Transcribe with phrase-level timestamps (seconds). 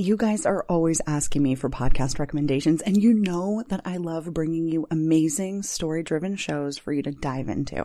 [0.00, 4.32] You guys are always asking me for podcast recommendations, and you know that I love
[4.32, 7.84] bringing you amazing story driven shows for you to dive into.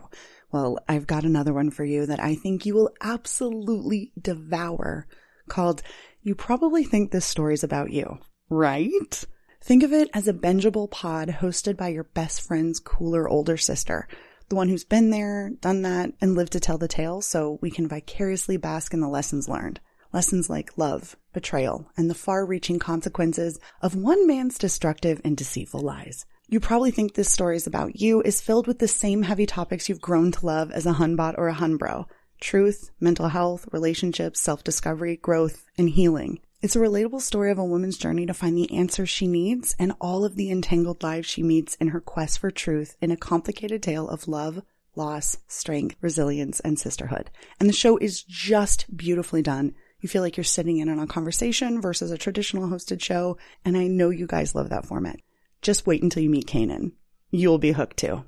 [0.52, 5.08] Well, I've got another one for you that I think you will absolutely devour
[5.48, 5.82] called
[6.22, 8.18] You Probably Think This Story's About You,
[8.48, 9.24] right?
[9.60, 14.06] Think of it as a bingeable pod hosted by your best friend's cooler older sister,
[14.50, 17.72] the one who's been there, done that, and lived to tell the tale so we
[17.72, 19.80] can vicariously bask in the lessons learned.
[20.12, 25.80] Lessons like love, betrayal, and the far reaching consequences of one man's destructive and deceitful
[25.80, 26.24] lies.
[26.48, 29.88] You probably think this story is about you is filled with the same heavy topics
[29.88, 32.06] you've grown to love as a hunbot or a hunbro.
[32.40, 36.40] Truth, mental health, relationships, self-discovery, growth, and healing.
[36.60, 39.92] It's a relatable story of a woman's journey to find the answers she needs and
[40.00, 43.82] all of the entangled lives she meets in her quest for truth in a complicated
[43.82, 44.62] tale of love,
[44.96, 47.30] loss, strength, resilience, and sisterhood.
[47.60, 49.74] And the show is just beautifully done.
[50.04, 53.74] You feel like you're sitting in on a conversation versus a traditional hosted show, and
[53.74, 55.16] I know you guys love that format.
[55.62, 56.92] Just wait until you meet Kanan.
[57.30, 58.22] You'll be hooked too.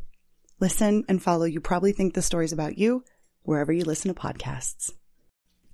[0.59, 3.05] Listen and follow You Probably Think the Story's About You
[3.43, 4.91] wherever you listen to podcasts.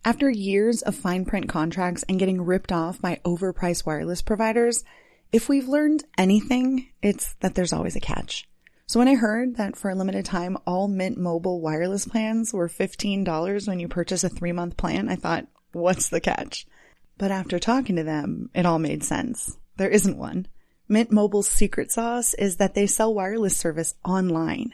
[0.04, 4.82] After years of fine print contracts and getting ripped off by overpriced wireless providers,
[5.30, 8.48] if we've learned anything, it's that there's always a catch.
[8.88, 12.68] So when I heard that for a limited time, all Mint Mobile wireless plans were
[12.68, 16.66] $15 when you purchase a three month plan, I thought, what's the catch?
[17.18, 19.56] But after talking to them, it all made sense.
[19.76, 20.46] There isn't one.
[20.88, 24.72] Mint Mobile's secret sauce is that they sell wireless service online.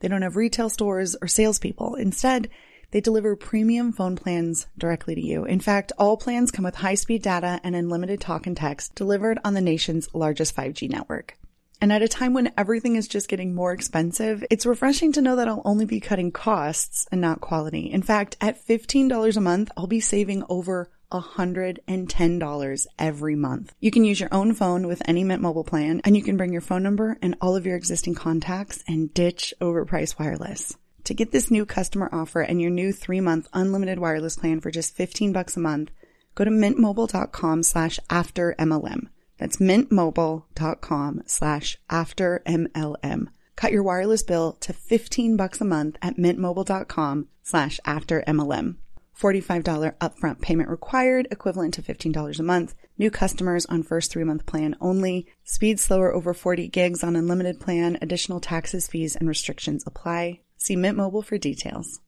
[0.00, 1.96] They don't have retail stores or salespeople.
[1.96, 2.48] Instead,
[2.90, 5.44] they deliver premium phone plans directly to you.
[5.44, 9.54] In fact, all plans come with high-speed data and unlimited talk and text delivered on
[9.54, 11.36] the nation's largest 5G network.
[11.80, 15.36] And at a time when everything is just getting more expensive, it's refreshing to know
[15.36, 17.90] that I'll only be cutting costs and not quality.
[17.90, 23.74] In fact, at $15 a month, I'll be saving over $110 every month.
[23.80, 26.52] You can use your own phone with any Mint mobile plan and you can bring
[26.52, 30.76] your phone number and all of your existing contacts and ditch overpriced wireless.
[31.04, 34.70] To get this new customer offer and your new three month unlimited wireless plan for
[34.70, 35.90] just 15 bucks a month,
[36.34, 39.08] go to mintmobile.com slash after MLM.
[39.38, 43.28] That's mintmobile.com slash after MLM.
[43.56, 48.76] Cut your wireless bill to 15 bucks a month at mintmobile.com slash after MLM.
[49.18, 52.74] $45 upfront payment required, equivalent to $15 a month.
[52.98, 55.26] New customers on first three month plan only.
[55.44, 57.98] Speed slower over 40 gigs on unlimited plan.
[58.00, 60.40] Additional taxes, fees, and restrictions apply.
[60.56, 62.00] See Mint Mobile for details.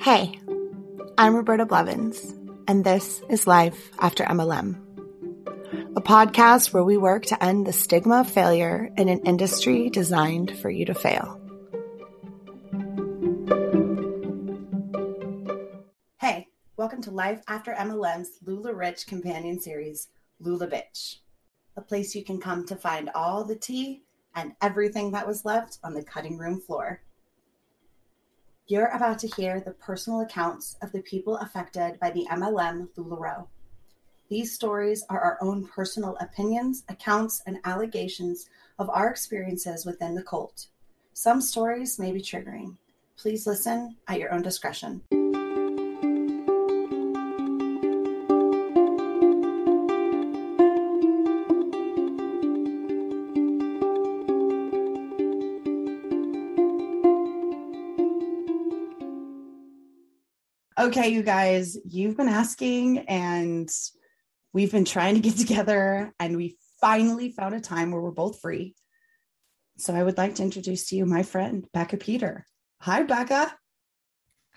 [0.00, 0.32] Hey,
[1.18, 2.34] I'm Roberta Blevins,
[2.66, 4.76] and this is Life After MLM,
[5.94, 10.58] a podcast where we work to end the stigma of failure in an industry designed
[10.58, 11.38] for you to fail.
[16.18, 20.08] Hey, welcome to Life After MLM's LuLaRich companion series,
[20.40, 21.16] Lula Bitch,
[21.76, 24.02] a place you can come to find all the tea
[24.34, 27.02] and everything that was left on the cutting room floor.
[28.72, 33.46] You're about to hear the personal accounts of the people affected by the MLM LuLaRoe.
[34.30, 40.22] These stories are our own personal opinions, accounts, and allegations of our experiences within the
[40.22, 40.68] cult.
[41.12, 42.78] Some stories may be triggering.
[43.18, 45.02] Please listen at your own discretion.
[60.82, 63.70] Okay, you guys, you've been asking and
[64.52, 68.40] we've been trying to get together and we finally found a time where we're both
[68.40, 68.74] free.
[69.78, 72.44] So I would like to introduce to you my friend, Becca Peter.
[72.80, 73.54] Hi, Becca.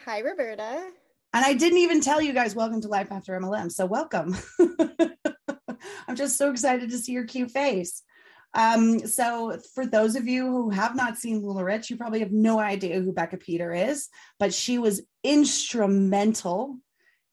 [0.04, 0.90] Hi, Roberta.
[1.32, 3.72] And I didn't even tell you guys welcome to Life After MLM.
[3.72, 4.36] So welcome.
[6.08, 8.02] I'm just so excited to see your cute face.
[8.56, 12.58] Um, so for those of you who have not seen LuLaRich, you probably have no
[12.58, 14.08] idea who Becca Peter is,
[14.40, 16.78] but she was instrumental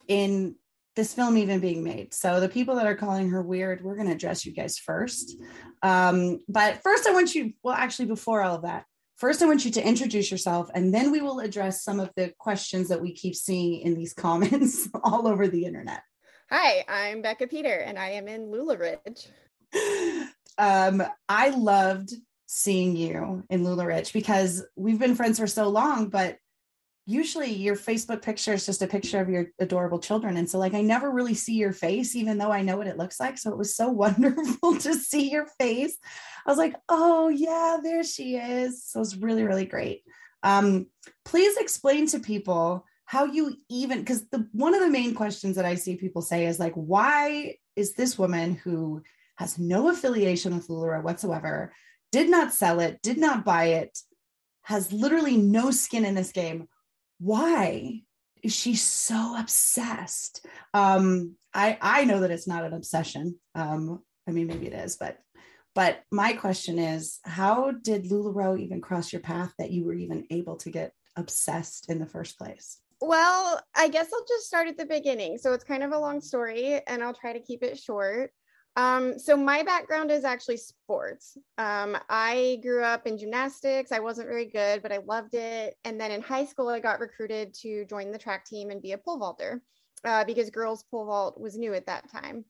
[0.08, 0.56] in
[0.96, 2.12] this film even being made.
[2.12, 5.36] So the people that are calling her weird, we're going to address you guys first.
[5.82, 8.84] Um, but first, I want you, well, actually, before all of that,
[9.16, 12.34] first, I want you to introduce yourself, and then we will address some of the
[12.38, 16.02] questions that we keep seeing in these comments all over the internet.
[16.50, 19.28] Hi, I'm Becca Peter, and I am in LuLaRich.
[20.58, 22.12] um, I loved
[22.46, 26.37] seeing you in LuLaRich because we've been friends for so long, but
[27.06, 30.37] usually your Facebook picture is just a picture of your adorable children.
[30.37, 32.99] And so, like, I never really see your face, even though I know what it
[32.99, 33.38] looks like.
[33.38, 35.96] So, it was so wonderful to see your face.
[36.46, 38.84] I was like, oh, yeah, there she is.
[38.84, 40.02] So, it was really, really great.
[40.43, 40.87] Um,
[41.25, 45.64] please explain to people how you even because the one of the main questions that
[45.64, 49.02] I see people say is like, why is this woman who
[49.42, 51.74] has no affiliation with LuLaRoe whatsoever,
[52.12, 53.98] did not sell it, did not buy it,
[54.62, 56.68] has literally no skin in this game.
[57.18, 58.02] Why
[58.40, 60.46] is she so obsessed?
[60.72, 63.40] Um, I I know that it's not an obsession.
[63.56, 65.18] Um, I mean, maybe it is, but
[65.74, 70.24] but my question is, how did LuLaRoe even cross your path that you were even
[70.30, 72.78] able to get obsessed in the first place?
[73.00, 75.38] Well, I guess I'll just start at the beginning.
[75.38, 78.30] So it's kind of a long story, and I'll try to keep it short.
[78.74, 81.36] Um, so my background is actually sports.
[81.58, 83.92] Um, I grew up in gymnastics.
[83.92, 85.76] I wasn't very good, but I loved it.
[85.84, 88.92] And then in high school, I got recruited to join the track team and be
[88.92, 89.62] a pole vaulter
[90.04, 92.44] uh, because girls pole vault was new at that time.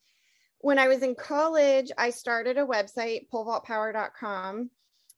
[0.60, 4.70] When I was in college, I started a website, polevaultpower.com,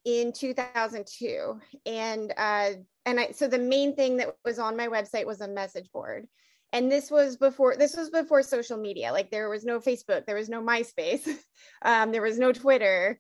[0.05, 2.71] in 2002, and uh,
[3.07, 6.27] and I so the main thing that was on my website was a message board
[6.75, 9.13] and this was before this was before social media.
[9.13, 11.27] Like there was no facebook there was no myspace
[11.83, 13.19] um, there was no twitter.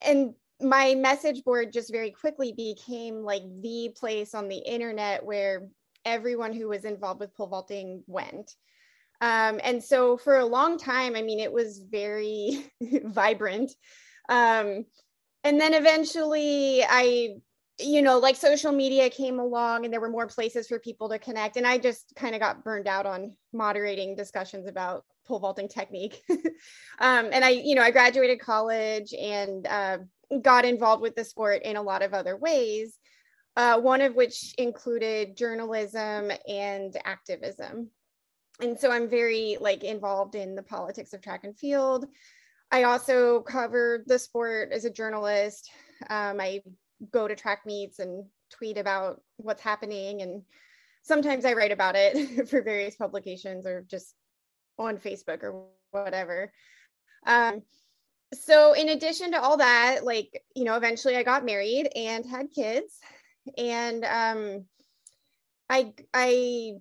[0.00, 5.66] And my message board just very quickly became like the place on the internet where
[6.04, 8.54] everyone who was involved with pole vaulting went.
[9.20, 12.64] Um, and so for a long time i mean it was very
[13.04, 13.72] vibrant.
[14.28, 14.84] Um,
[15.42, 17.38] and then eventually i
[17.78, 21.18] you know, like social media came along and there were more places for people to
[21.18, 21.56] connect.
[21.56, 26.22] And I just kind of got burned out on moderating discussions about pole vaulting technique.
[26.98, 29.98] um, and I, you know, I graduated college and uh,
[30.42, 32.98] got involved with the sport in a lot of other ways.
[33.56, 37.90] Uh, one of which included journalism and activism.
[38.60, 42.06] And so I'm very like involved in the politics of track and field.
[42.70, 45.70] I also covered the sport as a journalist.
[46.08, 46.60] Um, I
[47.10, 50.22] go to track meets and tweet about what's happening.
[50.22, 50.42] And
[51.02, 54.14] sometimes i write about it for various publications or just
[54.78, 56.52] on facebook or whatever.
[57.26, 57.62] Um,
[58.34, 62.52] so in addition to all that like you know eventually i got married and had
[62.54, 62.98] kids.
[63.56, 64.64] And um,
[65.70, 66.72] i i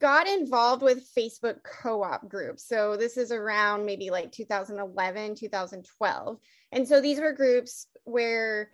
[0.00, 2.66] got involved with facebook co-op groups.
[2.66, 6.38] So this is around maybe like 2011 2012
[6.72, 8.70] and so these were groups where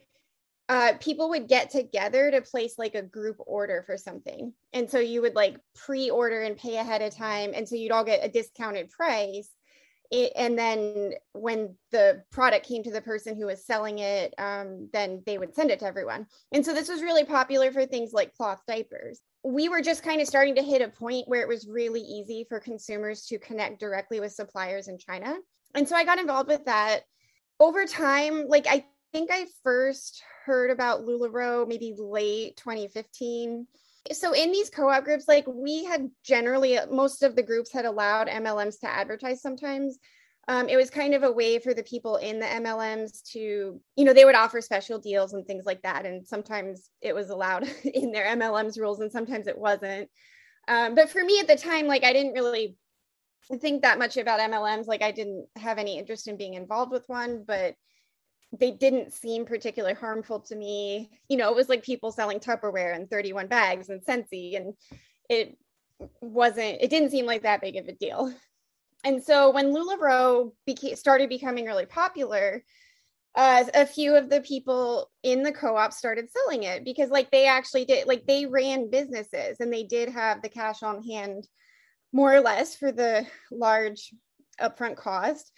[0.69, 4.53] uh, people would get together to place like a group order for something.
[4.73, 7.53] And so you would like pre order and pay ahead of time.
[7.55, 9.51] And so you'd all get a discounted price.
[10.11, 14.89] It, and then when the product came to the person who was selling it, um,
[14.93, 16.27] then they would send it to everyone.
[16.53, 19.21] And so this was really popular for things like cloth diapers.
[19.43, 22.47] We were just kind of starting to hit a point where it was really easy
[22.49, 25.37] for consumers to connect directly with suppliers in China.
[25.75, 27.01] And so I got involved with that.
[27.61, 28.85] Over time, like I
[29.15, 33.65] think I first heard about LuLaRoe maybe late 2015.
[34.11, 38.27] So in these co-op groups, like we had generally most of the groups had allowed
[38.27, 39.99] MLMs to advertise sometimes.
[40.49, 44.05] Um, it was kind of a way for the people in the MLMs to, you
[44.05, 46.07] know, they would offer special deals and things like that.
[46.07, 50.11] And sometimes it was allowed in their MLMs rules and sometimes it wasn't.
[50.67, 52.77] Um, but for me at the time, like I didn't really
[53.61, 54.89] think that much about MLMs.
[54.89, 57.77] Like I didn't have any interest in being involved with one, but
[58.59, 61.11] they didn't seem particularly harmful to me.
[61.29, 64.75] You know, it was like people selling Tupperware and 31 bags and Scentsy, and
[65.29, 65.57] it
[66.21, 68.33] wasn't, it didn't seem like that big of a deal.
[69.05, 72.65] And so when LuLaRoe beca- started becoming really popular,
[73.37, 77.47] uh, a few of the people in the co-op started selling it because like they
[77.47, 81.49] actually did like they ran businesses and they did have the cash on hand
[82.13, 84.15] more or less for the large
[84.61, 85.51] upfront cost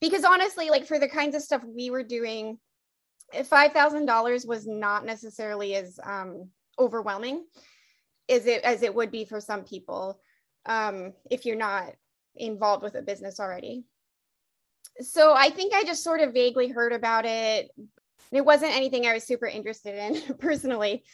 [0.00, 2.58] because honestly like for the kinds of stuff we were doing
[3.34, 7.44] $5000 was not necessarily as um, overwhelming
[8.28, 10.20] as it as it would be for some people
[10.66, 11.92] um, if you're not
[12.36, 13.84] involved with a business already.
[15.00, 17.70] So i think i just sort of vaguely heard about it.
[18.32, 21.04] It wasn't anything i was super interested in personally.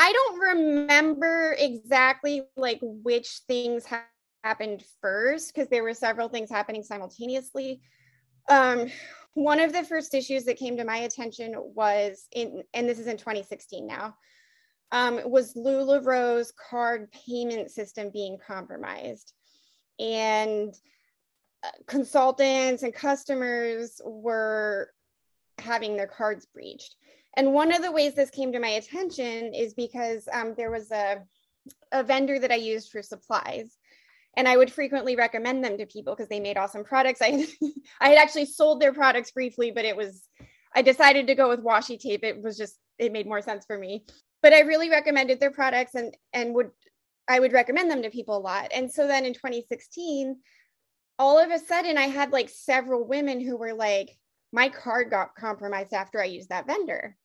[0.00, 4.04] I don't remember exactly like which things ha-
[4.44, 7.80] happened first because there were several things happening simultaneously
[8.48, 8.88] um,
[9.34, 13.06] one of the first issues that came to my attention was in, and this is
[13.06, 14.16] in 2016 now,
[14.90, 19.32] um, was LuLaRoe's card payment system being compromised.
[20.00, 20.74] And
[21.62, 24.90] uh, consultants and customers were
[25.58, 26.96] having their cards breached.
[27.36, 30.90] And one of the ways this came to my attention is because um, there was
[30.90, 31.22] a,
[31.92, 33.77] a vendor that I used for supplies
[34.38, 37.20] and I would frequently recommend them to people because they made awesome products.
[37.22, 37.48] I had,
[38.00, 40.22] I had actually sold their products briefly, but it was
[40.74, 42.22] I decided to go with washi tape.
[42.22, 44.04] It was just it made more sense for me.
[44.42, 46.70] but I really recommended their products and and would
[47.28, 48.70] I would recommend them to people a lot.
[48.72, 50.36] And so then in 2016,
[51.18, 54.16] all of a sudden I had like several women who were like,
[54.52, 57.16] my card got compromised after I used that vendor.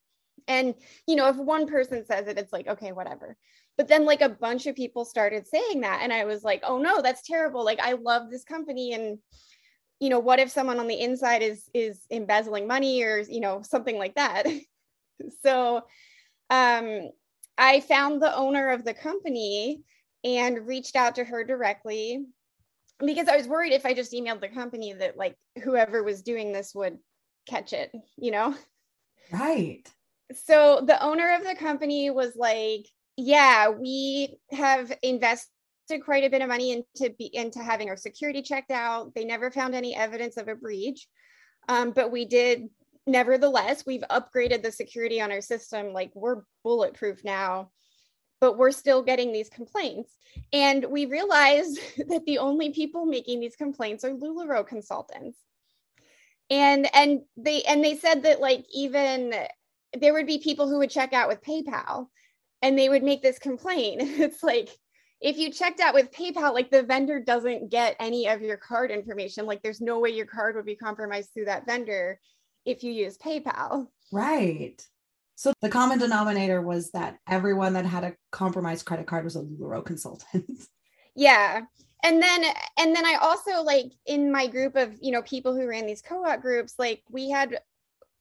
[0.48, 0.76] And,
[1.08, 3.38] you know, if one person says it, it's like, okay, whatever.
[3.78, 6.02] But then like a bunch of people started saying that.
[6.04, 7.66] And I was like, oh no, that's terrible.
[7.66, 8.94] Like I love this company.
[8.94, 9.18] And,
[10.00, 13.62] you know, what if someone on the inside is is embezzling money or, you know,
[13.64, 14.46] something like that.
[15.44, 15.82] so
[16.50, 17.10] um
[17.58, 19.82] I found the owner of the company
[20.24, 22.26] and reached out to her directly
[23.04, 26.52] because I was worried if I just emailed the company that like whoever was doing
[26.52, 26.98] this would
[27.48, 28.56] catch it, you know?
[29.32, 29.88] Right.
[30.46, 35.50] So the owner of the company was like, yeah, we have invested
[36.04, 39.14] quite a bit of money into be, into having our security checked out.
[39.14, 41.08] They never found any evidence of a breach.
[41.70, 42.70] Um, but we did
[43.06, 45.94] nevertheless, we've upgraded the security on our system.
[45.94, 47.70] Like we're bulletproof now
[48.44, 50.18] but we're still getting these complaints.
[50.52, 51.80] And we realized
[52.10, 55.38] that the only people making these complaints are LuLaRoe consultants.
[56.50, 59.34] And and they and they said that like even
[59.98, 62.08] there would be people who would check out with PayPal
[62.64, 64.02] and they would make this complaint.
[64.20, 64.70] It's like
[65.22, 68.90] if you checked out with PayPal, like the vendor doesn't get any of your card
[68.90, 69.46] information.
[69.46, 72.20] Like there's no way your card would be compromised through that vendor
[72.66, 73.88] if you use PayPal.
[74.12, 74.86] Right.
[75.36, 79.42] So the common denominator was that everyone that had a compromised credit card was a
[79.42, 80.46] LuLaRoe consultant.
[81.16, 81.62] yeah.
[82.04, 82.44] And then
[82.78, 86.02] and then I also like in my group of, you know, people who ran these
[86.02, 87.60] co-op groups, like we had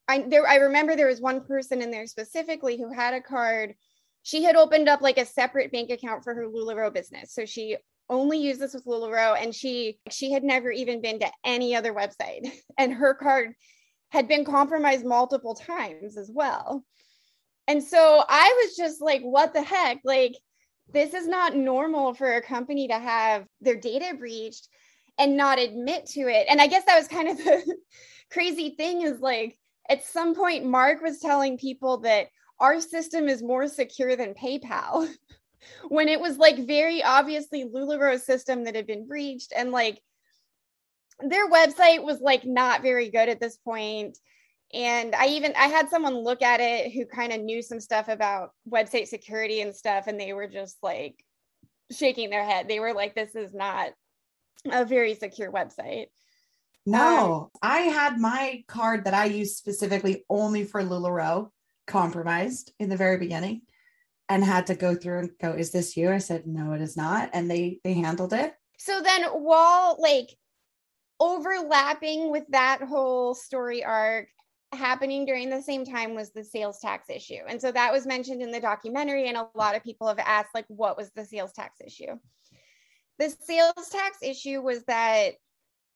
[0.09, 3.75] I there I remember there was one person in there specifically who had a card.
[4.23, 7.33] She had opened up like a separate bank account for her LuLaRoe business.
[7.33, 7.77] So she
[8.09, 11.93] only used this with LuLaRoe and she she had never even been to any other
[11.93, 12.51] website.
[12.79, 13.55] And her card
[14.11, 16.85] had been compromised multiple times as well.
[17.69, 20.01] And so I was just like, what the heck?
[20.05, 20.35] Like,
[20.93, 24.69] this is not normal for a company to have their data breached
[25.19, 26.47] and not admit to it.
[26.51, 27.77] And I guess that was kind of the
[28.31, 32.29] crazy thing is like, at some point, Mark was telling people that
[32.63, 35.09] our system is more secure than PayPal.
[35.89, 40.01] when it was like very obviously LuLaRoe's system that had been breached and like
[41.21, 44.19] their website was like not very good at this point.
[44.75, 48.09] And i even i had someone look at it who kind of knew some stuff
[48.09, 51.23] about website security and stuff and they were just like
[51.91, 52.69] shaking their head.
[52.69, 53.91] They were like this is not
[54.71, 56.07] a very secure website.
[56.87, 61.51] No um, i had my card that i used specifically only for lularoe
[61.87, 63.63] compromised in the very beginning
[64.29, 66.97] and had to go through and go is this you i said no it is
[66.97, 70.31] not and they they handled it so then while like
[71.21, 74.29] overlapping with that whole story arc
[74.75, 77.41] happening during the same time was the sales tax issue.
[77.47, 79.29] And so that was mentioned in the documentary.
[79.29, 82.19] And a lot of people have asked, like, what was the sales tax issue?
[83.19, 85.33] The sales tax issue was that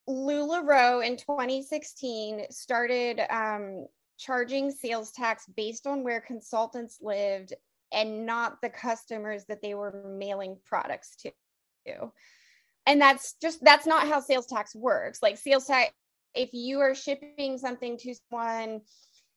[0.07, 7.53] LuLaRoe in 2016 started um, charging sales tax based on where consultants lived
[7.91, 11.31] and not the customers that they were mailing products to.
[12.85, 15.21] And that's just that's not how sales tax works.
[15.21, 15.91] Like sales tax
[16.35, 18.81] if you are shipping something to someone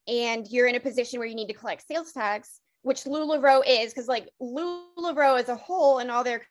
[0.07, 3.93] and you're in a position where you need to collect sales tax, which LuLaRoe is,
[3.93, 6.43] because like LuLaRoe as a whole and all their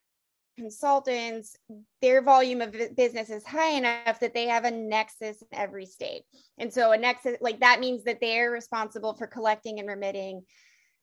[0.60, 1.58] consultants,
[2.02, 6.24] their volume of business is high enough that they have a nexus in every state.
[6.58, 10.44] And so a nexus, like that means that they're responsible for collecting and remitting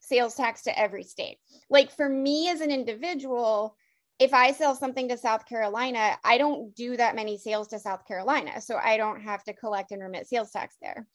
[0.00, 1.38] sales tax to every state.
[1.70, 3.76] Like for me as an individual,
[4.18, 8.06] if I sell something to South Carolina, I don't do that many sales to South
[8.06, 8.60] Carolina.
[8.60, 11.06] So I don't have to collect and remit sales tax there.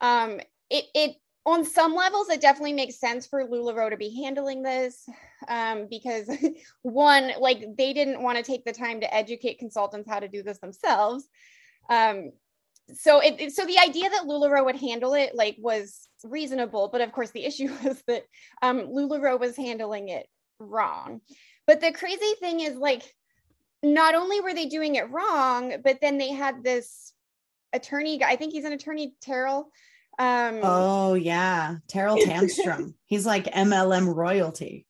[0.00, 0.40] Um,
[0.70, 1.16] it, it
[1.46, 5.06] on some levels, it definitely makes sense for LuLaRoe to be handling this
[5.48, 6.30] um, because
[6.82, 10.42] one, like they didn't want to take the time to educate consultants how to do
[10.42, 11.28] this themselves.
[11.90, 12.32] Um,
[12.92, 17.12] so it so the idea that LuLaRoe would handle it like was reasonable, but of
[17.12, 18.24] course the issue was that
[18.62, 20.26] um, LuLaRoe was handling it
[20.58, 21.20] wrong.
[21.66, 23.02] But the crazy thing is, like,
[23.82, 27.12] not only were they doing it wrong, but then they had this
[27.72, 28.22] attorney.
[28.22, 29.70] I think he's an attorney, Terrell.
[30.18, 32.94] Um, oh yeah, Terrell Tanstrom.
[33.06, 34.86] he's like MLM royalty.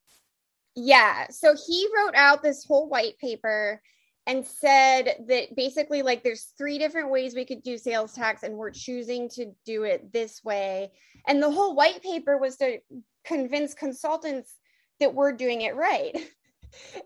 [0.76, 1.26] Yeah.
[1.30, 3.80] So he wrote out this whole white paper
[4.26, 8.54] and said that basically like there's three different ways we could do sales tax and
[8.54, 10.90] we're choosing to do it this way
[11.26, 12.78] and the whole white paper was to
[13.24, 14.54] convince consultants
[15.00, 16.16] that we're doing it right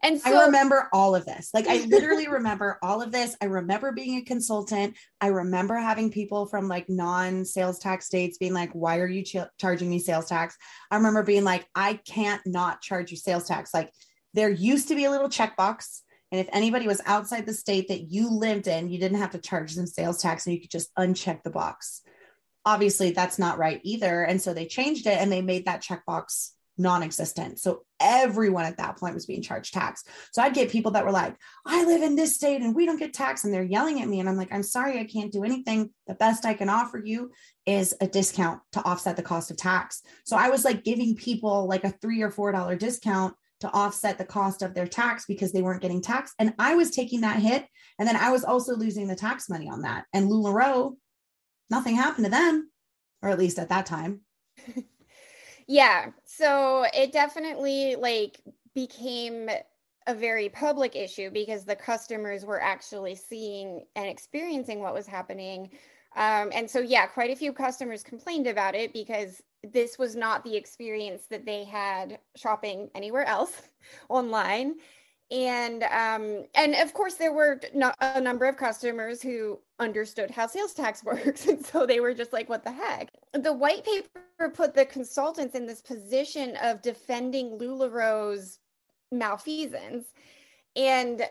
[0.03, 1.51] and so I remember all of this.
[1.53, 3.37] Like I literally remember all of this.
[3.41, 4.97] I remember being a consultant.
[5.21, 9.37] I remember having people from like non-sales tax states being like, "Why are you ch-
[9.59, 10.57] charging me sales tax?"
[10.91, 13.93] I remember being like, "I can't not charge you sales tax." Like
[14.35, 18.11] there used to be a little checkbox and if anybody was outside the state that
[18.11, 20.95] you lived in, you didn't have to charge them sales tax and you could just
[20.97, 22.03] uncheck the box.
[22.67, 24.23] Obviously, that's not right either.
[24.23, 27.59] And so they changed it and they made that checkbox non-existent.
[27.59, 30.05] So everyone at that point was being charged tax.
[30.33, 32.99] So I'd get people that were like, I live in this state and we don't
[32.99, 33.45] get tax.
[33.45, 34.21] And they're yelling at me.
[34.21, 35.91] And I'm like, I'm sorry, I can't do anything.
[36.07, 37.33] The best I can offer you
[37.67, 40.03] is a discount to offset the cost of tax.
[40.25, 44.19] So I was like giving people like a three or four dollar discount to offset
[44.19, 46.33] the cost of their tax because they weren't getting tax.
[46.39, 47.67] And I was taking that hit.
[47.99, 50.05] And then I was also losing the tax money on that.
[50.13, 50.97] And LuLaRoe,
[51.69, 52.71] nothing happened to them,
[53.23, 54.21] or at least at that time.
[55.69, 56.13] Yeah.
[56.25, 58.41] So it definitely like
[58.75, 59.51] became
[60.07, 65.71] a very public issue because the customers were actually seeing and experiencing what was happening.
[66.17, 70.43] Um, and so, yeah, quite a few customers complained about it because this was not
[70.43, 73.61] the experience that they had shopping anywhere else
[74.09, 74.77] online
[75.31, 77.61] and um, and of course there were
[78.01, 81.47] a number of customers who understood how sales tax works.
[81.47, 83.09] And so they were just like what the heck?
[83.33, 88.59] The white paper put the consultants in this position of defending LuLaRoe's
[89.13, 90.07] malfeasance.
[90.77, 91.23] And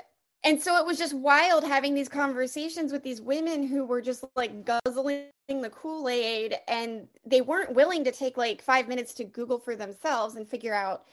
[0.44, 4.24] and so it was just wild having these conversations with these women who were just
[4.36, 6.56] like guzzling the kool-aid.
[6.68, 10.76] And they weren't willing to take like five minutes to google for themselves and figure
[10.76, 11.06] out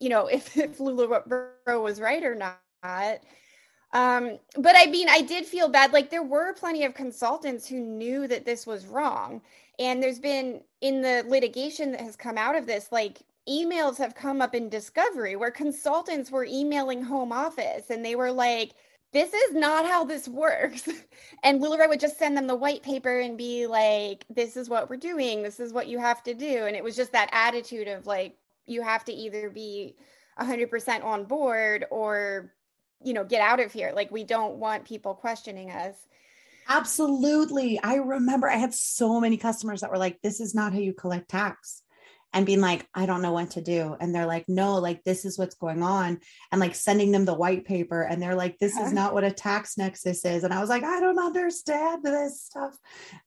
[0.00, 3.20] you know, if, if LuLaRoe was right or not.
[3.92, 5.92] Um, but I mean, I did feel bad.
[5.92, 9.40] Like there were plenty of consultants who knew that this was wrong.
[9.78, 14.14] And there's been in the litigation that has come out of this, like emails have
[14.14, 18.74] come up in discovery where consultants were emailing home office and they were like,
[19.12, 20.88] this is not how this works.
[21.42, 24.88] And LuLaRoe would just send them the white paper and be like, this is what
[24.88, 25.42] we're doing.
[25.42, 26.64] This is what you have to do.
[26.64, 28.36] And it was just that attitude of like,
[28.66, 29.96] you have to either be
[30.40, 32.52] 100% on board or
[33.02, 33.92] you know get out of here.
[33.94, 35.94] Like we don't want people questioning us.
[36.68, 37.78] Absolutely.
[37.82, 40.94] I remember i had so many customers that were like this is not how you
[40.94, 41.82] collect tax
[42.34, 43.96] and being like i don't know what to do.
[43.98, 46.20] And they're like no like this is what's going on.
[46.52, 48.92] And like sending them the white paper and they're like this is uh-huh.
[48.92, 50.44] not what a tax nexus is.
[50.44, 52.76] And i was like i don't understand this stuff.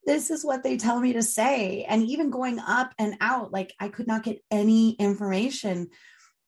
[0.06, 1.86] This is what they tell me to say.
[1.86, 5.88] And even going up and out like i could not get any information.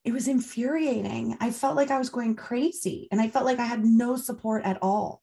[0.03, 1.37] It was infuriating.
[1.39, 4.63] I felt like I was going crazy and I felt like I had no support
[4.63, 5.21] at all.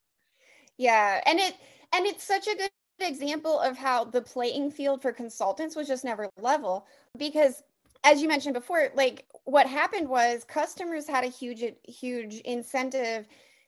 [0.78, 1.54] Yeah, and it
[1.94, 2.70] and it's such a good
[3.00, 6.86] example of how the playing field for consultants was just never level
[7.18, 7.62] because
[8.04, 13.26] as you mentioned before, like what happened was customers had a huge huge incentive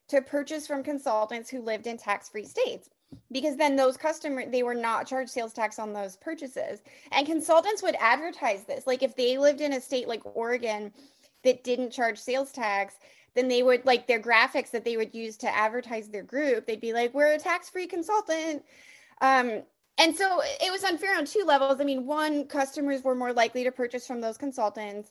[0.09, 2.89] to purchase from consultants who lived in tax-free states
[3.33, 6.83] because then those customers they were not charged sales tax on those purchases.
[7.13, 8.87] And consultants would advertise this.
[8.87, 10.93] Like if they lived in a state like oregon
[11.43, 12.95] that didn't charge sales tax
[13.35, 16.81] then they would like their graphics that they would use to advertise their group they'd
[16.81, 18.65] be like we're a tax-free consultant
[19.21, 19.63] um,
[19.99, 21.81] and so it was unfair on two levels.
[21.81, 25.11] I mean one customers were more likely to purchase from those consultants.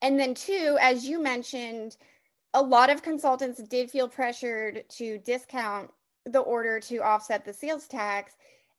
[0.00, 1.96] And then two as you mentioned
[2.54, 5.90] a lot of consultants did feel pressured to discount
[6.24, 8.34] the order to offset the sales tax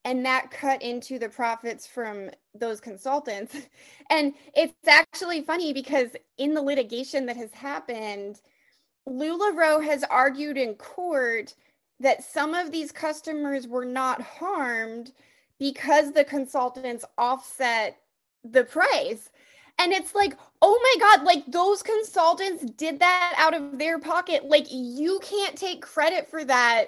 [0.06, 3.56] and that cut into the profits from those consultants.
[4.12, 8.42] And it's actually funny because in the litigation that has happened
[9.08, 11.56] LuLaRoe has argued in court
[12.00, 15.12] that some of these customers were not harmed
[15.60, 17.98] because the consultants offset
[18.44, 19.30] the price.
[19.78, 24.46] And it's like oh my god like those consultants did that out of their pocket.
[24.46, 26.88] Like you can't take credit for that.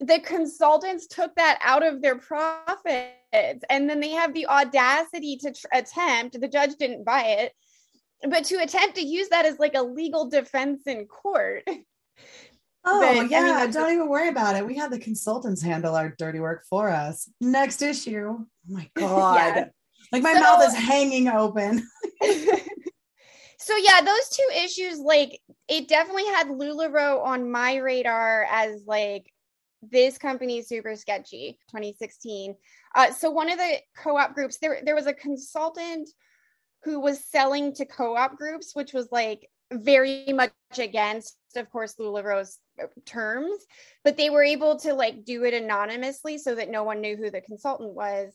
[0.00, 3.64] The consultants took that out of their profits.
[3.70, 7.52] And then they have the audacity to tr- attempt the judge didn't buy it
[8.28, 11.64] but to attempt to use that as like a legal defense in court
[12.86, 14.66] oh but, yeah I mean, don't even worry about it.
[14.66, 17.28] We had the consultants handle our dirty work for us.
[17.40, 18.38] Next issue.
[18.38, 19.56] Oh my god.
[19.56, 19.68] Yeah.
[20.12, 21.86] like my so, mouth is hanging open.
[23.66, 29.32] So yeah those two issues like it definitely had LuLaRoe on my radar as like
[29.82, 32.54] this company is super sketchy 2016
[32.94, 36.08] uh, so one of the co-op groups there there was a consultant
[36.84, 42.58] who was selling to co-op groups which was like very much against of course LuLaRoe's
[43.04, 43.58] terms
[44.04, 47.30] but they were able to like do it anonymously so that no one knew who
[47.30, 48.32] the consultant was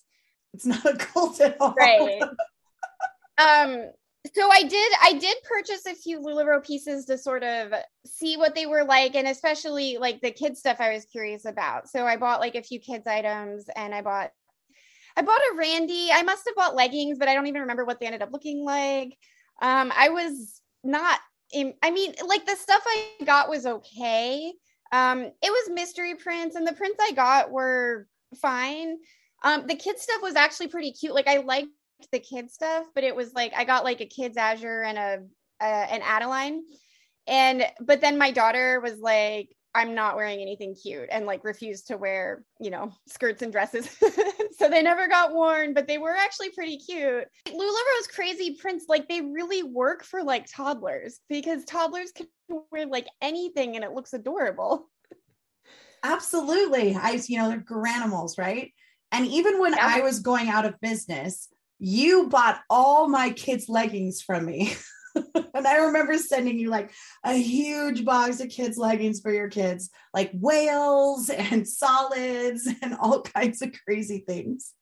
[0.53, 2.21] it's not a cult at all right
[3.37, 3.91] um
[4.35, 7.73] so I did I did purchase a few LuLaRoe pieces to sort of
[8.05, 11.89] see what they were like and especially like the kids stuff I was curious about.
[11.89, 14.29] So I bought like a few kids items and I bought
[15.17, 16.09] I bought a Randy.
[16.11, 18.63] I must have bought leggings, but I don't even remember what they ended up looking
[18.63, 19.17] like.
[19.59, 21.19] Um I was not
[21.53, 24.53] I mean like the stuff I got was okay.
[24.91, 28.07] Um it was mystery prints and the prints I got were
[28.41, 28.97] fine.
[29.43, 31.13] Um the kid stuff was actually pretty cute.
[31.13, 31.69] Like I liked
[32.11, 35.19] the kid stuff, but it was like I got like a kid's Azure and a,
[35.61, 36.63] a an Adeline.
[37.27, 41.87] And but then my daughter was like, I'm not wearing anything cute and like refused
[41.87, 43.89] to wear, you know, skirts and dresses.
[44.57, 47.25] so they never got worn, but they were actually pretty cute.
[47.47, 52.27] LuLaRoe's crazy prints, like they really work for like toddlers because toddlers can
[52.71, 54.89] wear like anything and it looks adorable.
[56.03, 56.95] Absolutely.
[56.95, 58.73] I, you know, they're Garanimals, right?
[59.11, 59.93] And even when yeah.
[59.95, 61.47] I was going out of business,
[61.79, 64.73] you bought all my kids' leggings from me.
[65.61, 66.91] and I remember sending you like
[67.23, 73.21] a huge box of kids' leggings for your kids, like whales and solids and all
[73.21, 74.73] kinds of crazy things.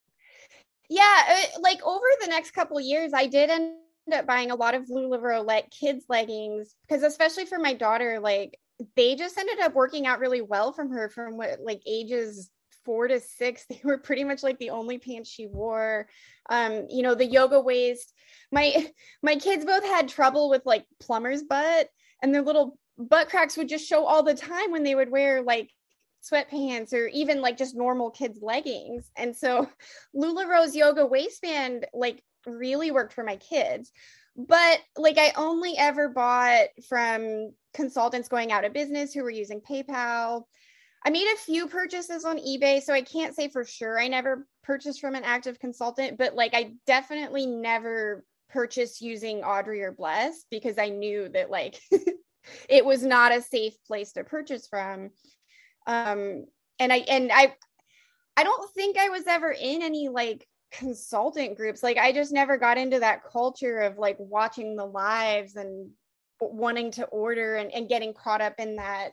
[0.89, 3.73] Yeah, uh, like over the next couple years, I did end
[4.13, 8.57] up buying a lot of LuLaRoe like kids leggings because especially for my daughter, like
[8.95, 12.49] they just ended up working out really well from her from what like ages
[12.85, 16.07] four to six they were pretty much like the only pants she wore.
[16.49, 18.13] Um you know the yoga waist
[18.51, 18.87] my
[19.23, 21.89] my kids both had trouble with like plumber's butt
[22.21, 25.41] and their little butt cracks would just show all the time when they would wear
[25.41, 25.71] like
[26.21, 29.09] sweatpants or even like just normal kids leggings.
[29.15, 29.69] And so
[30.15, 33.91] LuLaRoe's yoga waistband like really worked for my kids.
[34.35, 39.61] But like i only ever bought from consultants going out of business who were using
[39.61, 40.43] paypal
[41.05, 44.45] I made a few purchases on eBay, so I can't say for sure I never
[44.63, 50.45] purchased from an active consultant, but like I definitely never purchased using Audrey or Bless
[50.51, 51.79] because I knew that like
[52.69, 55.11] it was not a safe place to purchase from.
[55.87, 56.45] Um
[56.79, 57.55] and I and I
[58.35, 61.81] I don't think I was ever in any like consultant groups.
[61.81, 65.91] Like I just never got into that culture of like watching the lives and
[66.41, 69.11] wanting to order and, and getting caught up in that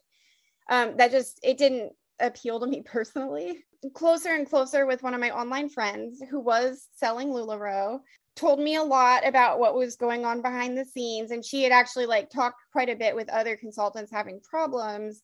[0.69, 3.65] um, that just it didn't appeal to me personally.
[3.95, 8.01] Closer and closer with one of my online friends who was selling LuLaRoe
[8.35, 11.31] told me a lot about what was going on behind the scenes.
[11.31, 15.23] And she had actually like talked quite a bit with other consultants having problems.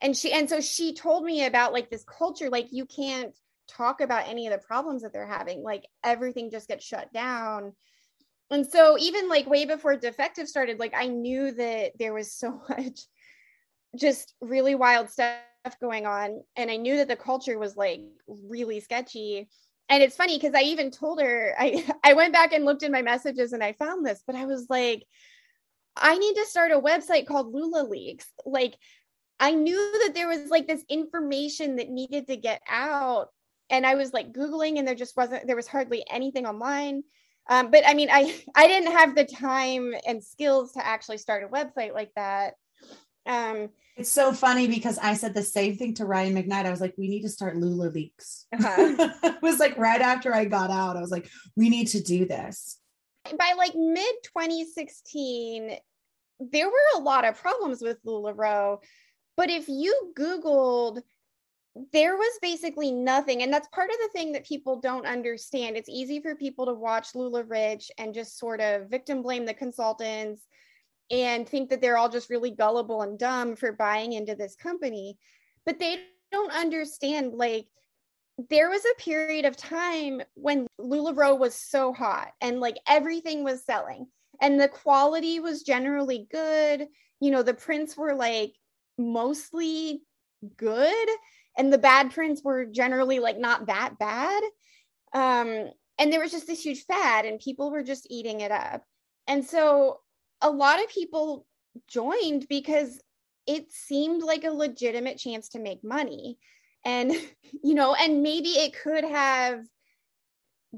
[0.00, 3.34] And she and so she told me about like this culture like you can't
[3.68, 5.62] talk about any of the problems that they're having.
[5.62, 7.72] Like everything just gets shut down.
[8.50, 12.60] And so even like way before defective started like i knew that there was so
[12.68, 13.00] much
[13.98, 15.38] just really wild stuff
[15.80, 16.42] going on.
[16.56, 19.48] And i knew that the culture was like really sketchy.
[19.88, 22.92] And it's funny because i even told her i i went back and looked in
[22.92, 25.04] my messages and i found this but i was like
[25.96, 28.26] i need to start a website called lula leaks.
[28.46, 28.76] Like
[29.38, 33.28] i knew that there was like this information that needed to get out.
[33.70, 37.02] And i was like googling and there just wasn't there was hardly anything online.
[37.50, 41.44] Um, but i mean i i didn't have the time and skills to actually start
[41.44, 42.54] a website like that
[43.26, 46.66] um, it's so funny because I said the same thing to Ryan McKnight.
[46.66, 48.46] I was like, we need to start Lula Leaks.
[48.52, 49.10] Uh-huh.
[49.22, 52.24] it was like right after I got out, I was like, we need to do
[52.24, 52.78] this.
[53.38, 55.76] By like mid 2016,
[56.40, 58.78] there were a lot of problems with LuLaRoe.
[59.36, 61.02] But if you Googled,
[61.92, 63.42] there was basically nothing.
[63.42, 65.76] And that's part of the thing that people don't understand.
[65.76, 70.42] It's easy for people to watch LuLaRich and just sort of victim blame the consultants
[71.10, 75.18] and think that they're all just really gullible and dumb for buying into this company.
[75.66, 77.66] But they don't understand like
[78.50, 83.64] there was a period of time when LuLaRoe was so hot and like everything was
[83.64, 84.06] selling
[84.40, 86.88] and the quality was generally good.
[87.20, 88.54] You know the prints were like
[88.98, 90.02] mostly
[90.56, 91.08] good
[91.56, 94.42] and the bad prints were generally like not that bad.
[95.12, 98.82] Um and there was just this huge fad and people were just eating it up.
[99.28, 100.00] And so
[100.42, 101.46] a lot of people
[101.88, 103.00] joined because
[103.46, 106.38] it seemed like a legitimate chance to make money.
[106.84, 107.12] And
[107.64, 109.64] you know and maybe it could have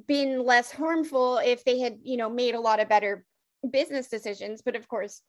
[0.06, 3.24] been less harmful if they had you know made a lot of better
[3.70, 4.62] business decisions.
[4.64, 5.22] But of course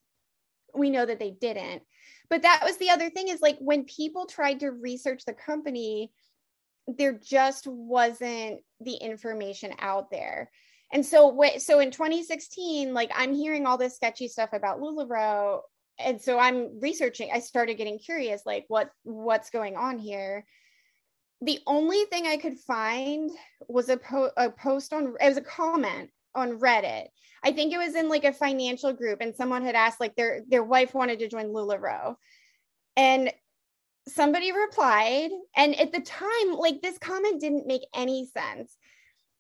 [0.74, 1.84] we know that they didn't.
[2.30, 6.12] But that was the other thing is like when people tried to research the company
[6.88, 10.52] there just wasn't the information out there
[10.92, 15.62] and so so in 2016 like i'm hearing all this sketchy stuff about LuLaRoe
[16.00, 20.46] and so i'm researching i started getting curious like what what's going on here
[21.42, 23.32] the only thing i could find
[23.68, 27.08] was a, po- a post on it was a comment on Reddit.
[27.44, 30.42] I think it was in like a financial group, and someone had asked like their
[30.48, 32.16] their wife wanted to join LuLaRoe,
[32.98, 33.32] and
[34.08, 38.76] somebody replied, and at the time, like this comment didn't make any sense.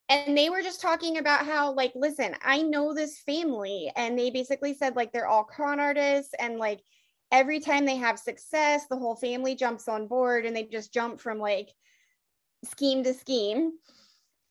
[0.07, 4.29] And they were just talking about how, like, listen, I know this family, and they
[4.29, 6.81] basically said like they're all con artists, and like
[7.31, 11.19] every time they have success, the whole family jumps on board, and they just jump
[11.19, 11.69] from like
[12.63, 13.71] scheme to scheme.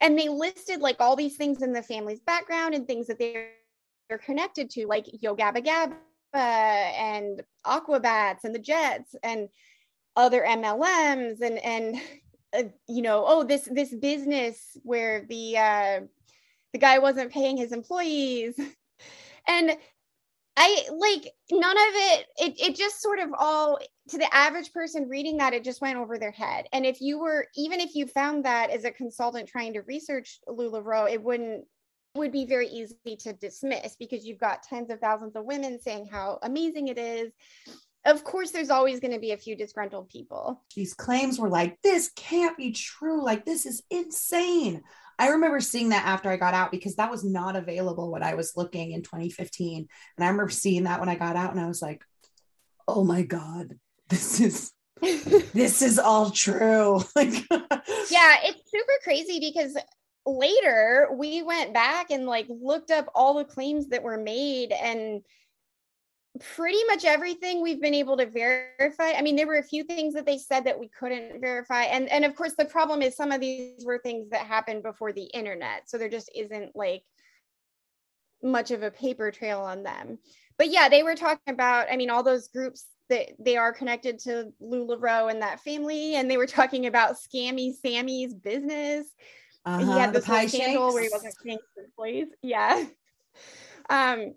[0.00, 3.50] And they listed like all these things in the family's background and things that they're,
[4.26, 5.96] connected to like yo gabba gabba
[6.34, 9.48] and aquabats and the jets and
[10.14, 12.00] other mlms and and
[12.56, 16.00] uh, you know oh this this business where the uh
[16.72, 18.58] the guy wasn't paying his employees
[19.48, 19.76] and
[20.56, 25.08] I like none of it, it it just sort of all to the average person
[25.08, 26.66] reading that it just went over their head.
[26.72, 30.38] And if you were even if you found that as a consultant trying to research
[30.48, 31.64] LuLaRoe, it wouldn't
[32.14, 36.06] would be very easy to dismiss because you've got tens of thousands of women saying
[36.06, 37.32] how amazing it is.
[38.06, 40.62] Of course, there's always going to be a few disgruntled people.
[40.76, 43.24] These claims were like, this can't be true.
[43.24, 44.82] Like, this is insane.
[45.18, 48.34] I remember seeing that after I got out because that was not available when I
[48.34, 49.88] was looking in 2015.
[50.16, 52.04] And I remember seeing that when I got out and I was like,
[52.88, 57.00] oh my God, this is this is all true.
[57.16, 59.76] like Yeah, it's super crazy because
[60.26, 65.22] later we went back and like looked up all the claims that were made and
[66.40, 69.12] pretty much everything we've been able to verify.
[69.12, 71.84] I mean, there were a few things that they said that we couldn't verify.
[71.84, 75.12] And and of course the problem is some of these were things that happened before
[75.12, 75.88] the internet.
[75.88, 77.04] So there just isn't like
[78.42, 80.18] much of a paper trail on them.
[80.58, 84.18] But yeah, they were talking about, I mean, all those groups that they are connected
[84.20, 86.16] to LuLaRoe and that family.
[86.16, 89.06] And they were talking about Scammy Sammy's business.
[89.64, 92.28] Uh-huh, he had this scandal where he wasn't paying his employees.
[92.42, 92.84] Yeah.
[93.90, 94.34] Um,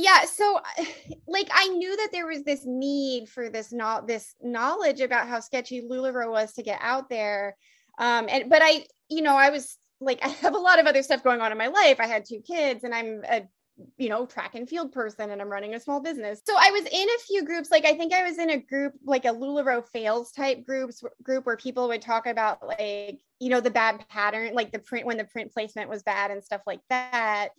[0.00, 0.60] yeah so
[1.28, 5.40] like i knew that there was this need for this not this knowledge about how
[5.40, 7.56] sketchy LuLaRoe was to get out there
[7.98, 11.02] um and but i you know i was like i have a lot of other
[11.02, 11.98] stuff going on in my life.
[12.00, 13.42] I had two kids and i'm a
[13.96, 16.42] you know track and field person and i'm running a small business.
[16.46, 18.94] So i was in a few groups like i think i was in a group
[19.04, 23.60] like a LuLaRoe fails type groups group where people would talk about like you know
[23.60, 26.80] the bad pattern like the print when the print placement was bad and stuff like
[26.90, 27.50] that.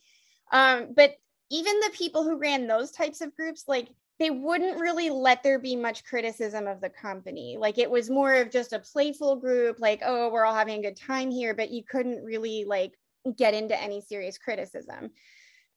[0.51, 1.15] Um, but
[1.51, 5.59] even the people who ran those types of groups, like they wouldn't really let there
[5.59, 7.57] be much criticism of the company.
[7.59, 10.89] Like it was more of just a playful group, like, oh, we're all having a
[10.89, 12.93] good time here, but you couldn't really like
[13.35, 15.09] get into any serious criticism.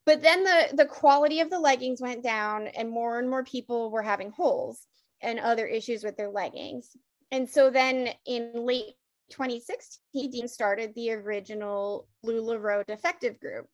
[0.06, 3.90] But then the the quality of the leggings went down and more and more people
[3.90, 4.86] were having holes
[5.20, 6.96] and other issues with their leggings.
[7.30, 8.94] And so then in late
[9.30, 13.66] 2016, Dean started the original LuLaRoe defective group.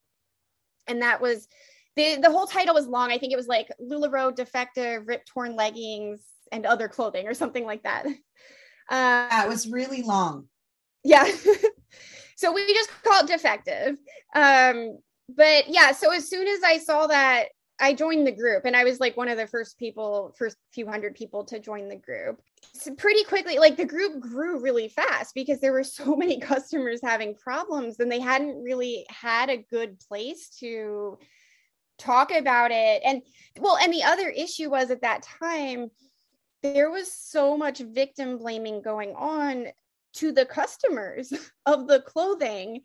[0.87, 1.49] And that was
[1.97, 3.11] the the whole title was long.
[3.11, 6.23] I think it was like LuLaRoe defective, ripped torn leggings,
[6.53, 8.07] and other clothing or something like that.
[8.07, 8.11] Uh,
[8.91, 10.49] yeah, it was really long.
[11.05, 11.31] Yeah.
[12.37, 13.97] so we just call it defective.
[14.35, 14.99] Um,
[15.29, 17.49] but yeah, so as soon as I saw that,
[17.83, 20.87] I joined the group and I was like one of the first people, first few
[20.87, 22.43] hundred people to join the group.
[22.75, 27.01] So pretty quickly, like the group grew really fast because there were so many customers
[27.03, 31.19] having problems and they hadn't really had a good place to
[32.01, 33.03] talk about it.
[33.05, 33.23] And
[33.59, 35.91] well and the other issue was at that time
[36.63, 39.67] there was so much victim blaming going on
[40.13, 41.33] to the customers
[41.67, 42.83] of the clothing.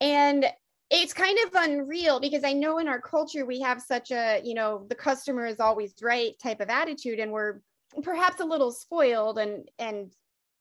[0.00, 0.46] And
[0.90, 4.52] it's kind of unreal because i know in our culture we have such a you
[4.52, 7.62] know the customer is always right type of attitude and we're
[8.02, 10.12] perhaps a little spoiled and and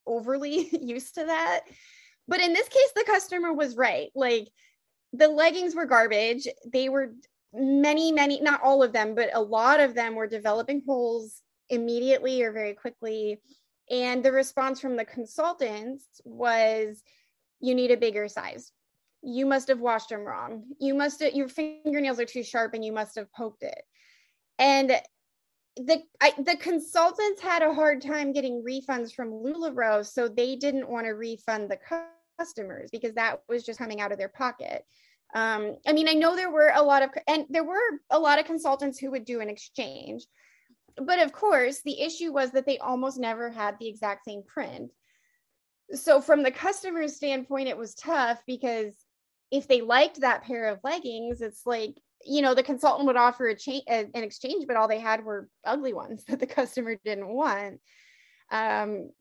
[0.05, 1.61] overly used to that.
[2.27, 4.09] But in this case the customer was right.
[4.15, 4.47] Like
[5.13, 6.47] the leggings were garbage.
[6.71, 7.13] They were
[7.53, 12.41] many, many, not all of them, but a lot of them were developing holes immediately
[12.43, 13.39] or very quickly.
[13.89, 17.01] And the response from the consultants was,
[17.59, 18.71] you need a bigger size.
[19.21, 20.63] You must have washed them wrong.
[20.79, 23.83] You must have, your fingernails are too sharp and you must have poked it.
[24.57, 24.99] And
[25.77, 30.89] the I, the consultants had a hard time getting refunds from LuLaRoe, so they didn't
[30.89, 31.79] want to refund the
[32.37, 34.83] customers because that was just coming out of their pocket
[35.33, 38.39] um, i mean i know there were a lot of and there were a lot
[38.39, 40.23] of consultants who would do an exchange
[40.97, 44.91] but of course the issue was that they almost never had the exact same print.
[45.93, 48.93] So from the customer's standpoint it was tough because
[49.51, 53.47] if they liked that pair of leggings it's like you know the consultant would offer
[53.47, 57.27] a cha- an exchange but all they had were ugly ones that the customer didn't
[57.27, 57.79] want.
[58.51, 59.11] Um,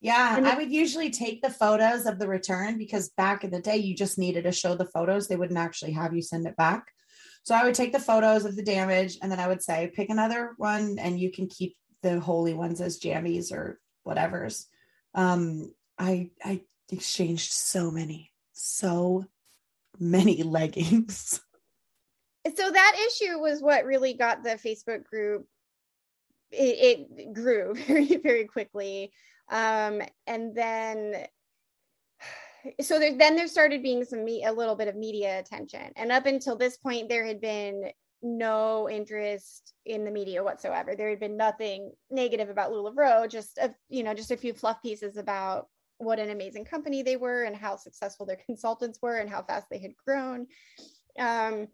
[0.00, 3.60] Yeah, And I would usually take the photos of the return because back in the
[3.60, 5.26] day, you just needed to show the photos.
[5.26, 6.92] They wouldn't actually have you send it back.
[7.42, 10.10] So I would take the photos of the damage and then I would say, pick
[10.10, 14.66] another one and you can keep the holy ones as jammies or whatever's.
[15.14, 19.24] Um, I I exchanged so many, so
[19.98, 21.40] many leggings.
[22.54, 25.46] so that issue was what really got the Facebook group.
[26.50, 29.12] It, it grew very very quickly,
[29.50, 31.26] um, and then
[32.80, 36.12] so there, then there started being some me- a little bit of media attention, and
[36.12, 40.96] up until this point, there had been no interest in the media whatsoever.
[40.96, 44.82] There had been nothing negative about LuLaRoe, just a you know just a few fluff
[44.82, 49.30] pieces about what an amazing company they were and how successful their consultants were and
[49.30, 50.46] how fast they had grown.
[51.18, 51.68] Um,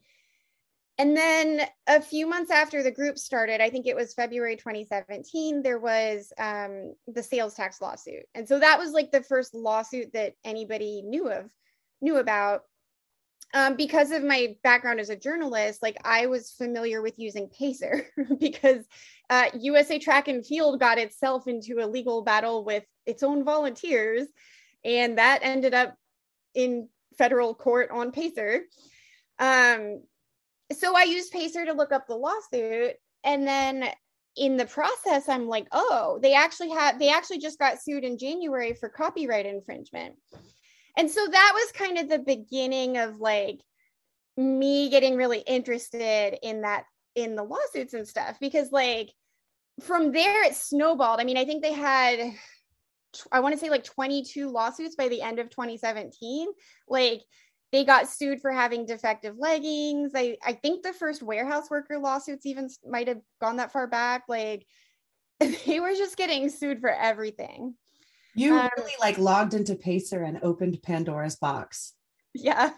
[0.96, 5.62] and then a few months after the group started, I think it was February 2017,
[5.62, 8.24] there was um, the sales tax lawsuit.
[8.34, 11.50] And so that was like the first lawsuit that anybody knew of,
[12.00, 12.62] knew about.
[13.52, 18.06] Um, because of my background as a journalist, like I was familiar with using Pacer
[18.38, 18.84] because
[19.30, 24.26] uh, USA Track and Field got itself into a legal battle with its own volunteers.
[24.84, 25.96] And that ended up
[26.54, 28.62] in federal court on Pacer.
[29.38, 30.02] Um,
[30.72, 32.94] so I used Pacer to look up the lawsuit.
[33.24, 33.88] And then
[34.36, 38.18] in the process, I'm like, oh, they actually had, they actually just got sued in
[38.18, 40.16] January for copyright infringement.
[40.96, 43.60] And so that was kind of the beginning of like
[44.36, 49.10] me getting really interested in that, in the lawsuits and stuff, because like
[49.80, 51.20] from there it snowballed.
[51.20, 52.32] I mean, I think they had,
[53.30, 56.48] I want to say like 22 lawsuits by the end of 2017.
[56.88, 57.22] Like,
[57.74, 60.12] they got sued for having defective leggings.
[60.14, 64.22] I, I think the first warehouse worker lawsuits even might have gone that far back.
[64.28, 64.64] Like
[65.66, 67.74] they were just getting sued for everything.
[68.36, 71.94] You Um, really like logged into Pacer and opened Pandora's box.
[72.32, 72.70] Yeah.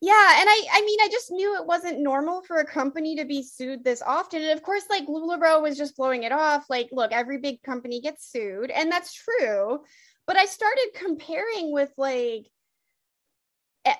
[0.00, 0.34] Yeah.
[0.38, 3.42] And I I mean, I just knew it wasn't normal for a company to be
[3.42, 4.40] sued this often.
[4.40, 6.66] And of course, like LuLaRoe was just blowing it off.
[6.70, 9.80] Like, look, every big company gets sued, and that's true.
[10.28, 12.46] But I started comparing with like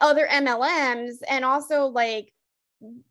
[0.01, 2.33] other MLMs and also like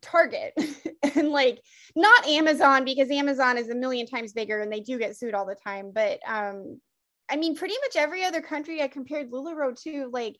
[0.01, 0.53] Target
[1.15, 1.61] and like
[1.95, 5.45] not Amazon because Amazon is a million times bigger and they do get sued all
[5.45, 5.91] the time.
[5.93, 6.79] But um,
[7.29, 10.35] I mean, pretty much every other country I compared LuLaRoe to, like,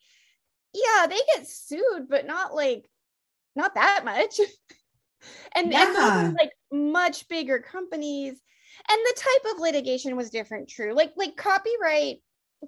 [0.72, 2.88] yeah, they get sued, but not like
[3.56, 4.40] not that much.
[5.54, 5.94] and, and Yeah.
[5.96, 8.40] are like much bigger companies.
[8.88, 10.94] And the type of litigation was different, true.
[10.94, 12.18] Like like copyright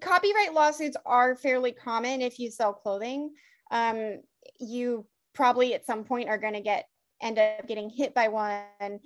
[0.01, 3.33] copyright lawsuits are fairly common if you sell clothing.
[3.73, 4.21] Um,
[4.61, 6.87] you probably at some point are going to get
[7.21, 9.01] end up getting hit by one.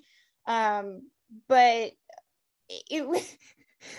[0.46, 1.02] Um,
[1.48, 1.92] but
[2.68, 3.02] it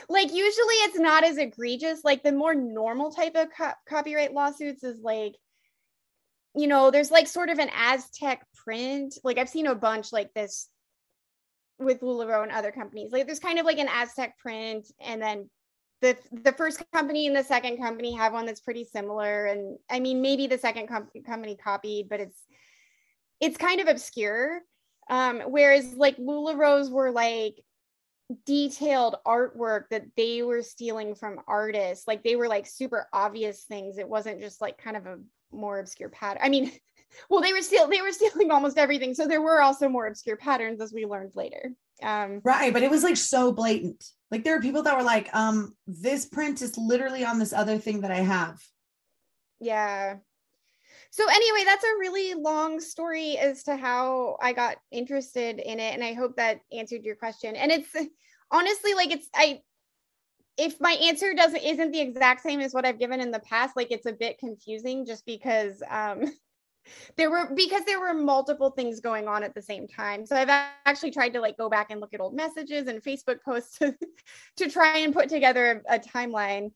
[0.10, 2.04] like usually it's not as egregious.
[2.04, 5.34] Like the more normal type of co- copyright lawsuits is like
[6.56, 9.16] you know, there's like sort of an Aztec print.
[9.24, 10.68] Like I've seen a bunch like this
[11.78, 13.12] with LuLaRoe and other companies.
[13.12, 15.50] Like there's kind of like an Aztec print, and then
[16.02, 19.46] the the first company and the second company have one that's pretty similar.
[19.46, 22.40] And I mean, maybe the second com- company copied, but it's
[23.40, 24.62] it's kind of obscure.
[25.10, 27.56] Um, whereas like LuLaRoe's were like
[28.46, 32.08] detailed artwork that they were stealing from artists.
[32.08, 33.98] Like they were like super obvious things.
[33.98, 35.20] It wasn't just like kind of a
[35.52, 36.42] more obscure pattern.
[36.44, 36.72] I mean,
[37.30, 39.14] well, they were still they were stealing almost everything.
[39.14, 41.72] So there were also more obscure patterns as we learned later.
[42.04, 44.04] Um, Right, but it was like so blatant.
[44.30, 47.78] Like there are people that were like, um, this print is literally on this other
[47.78, 48.60] thing that I have.
[49.60, 50.16] yeah.
[51.12, 55.94] So anyway, that's a really long story as to how I got interested in it,
[55.94, 57.56] and I hope that answered your question.
[57.56, 57.90] And it's
[58.52, 59.62] honestly like it's I
[60.58, 63.76] if my answer doesn't isn't the exact same as what I've given in the past,
[63.76, 66.24] like it's a bit confusing just because um
[67.16, 70.26] there were because there were multiple things going on at the same time.
[70.26, 73.42] So I've actually tried to like go back and look at old messages and Facebook
[73.44, 73.96] posts to,
[74.58, 76.72] to try and put together a, a timeline.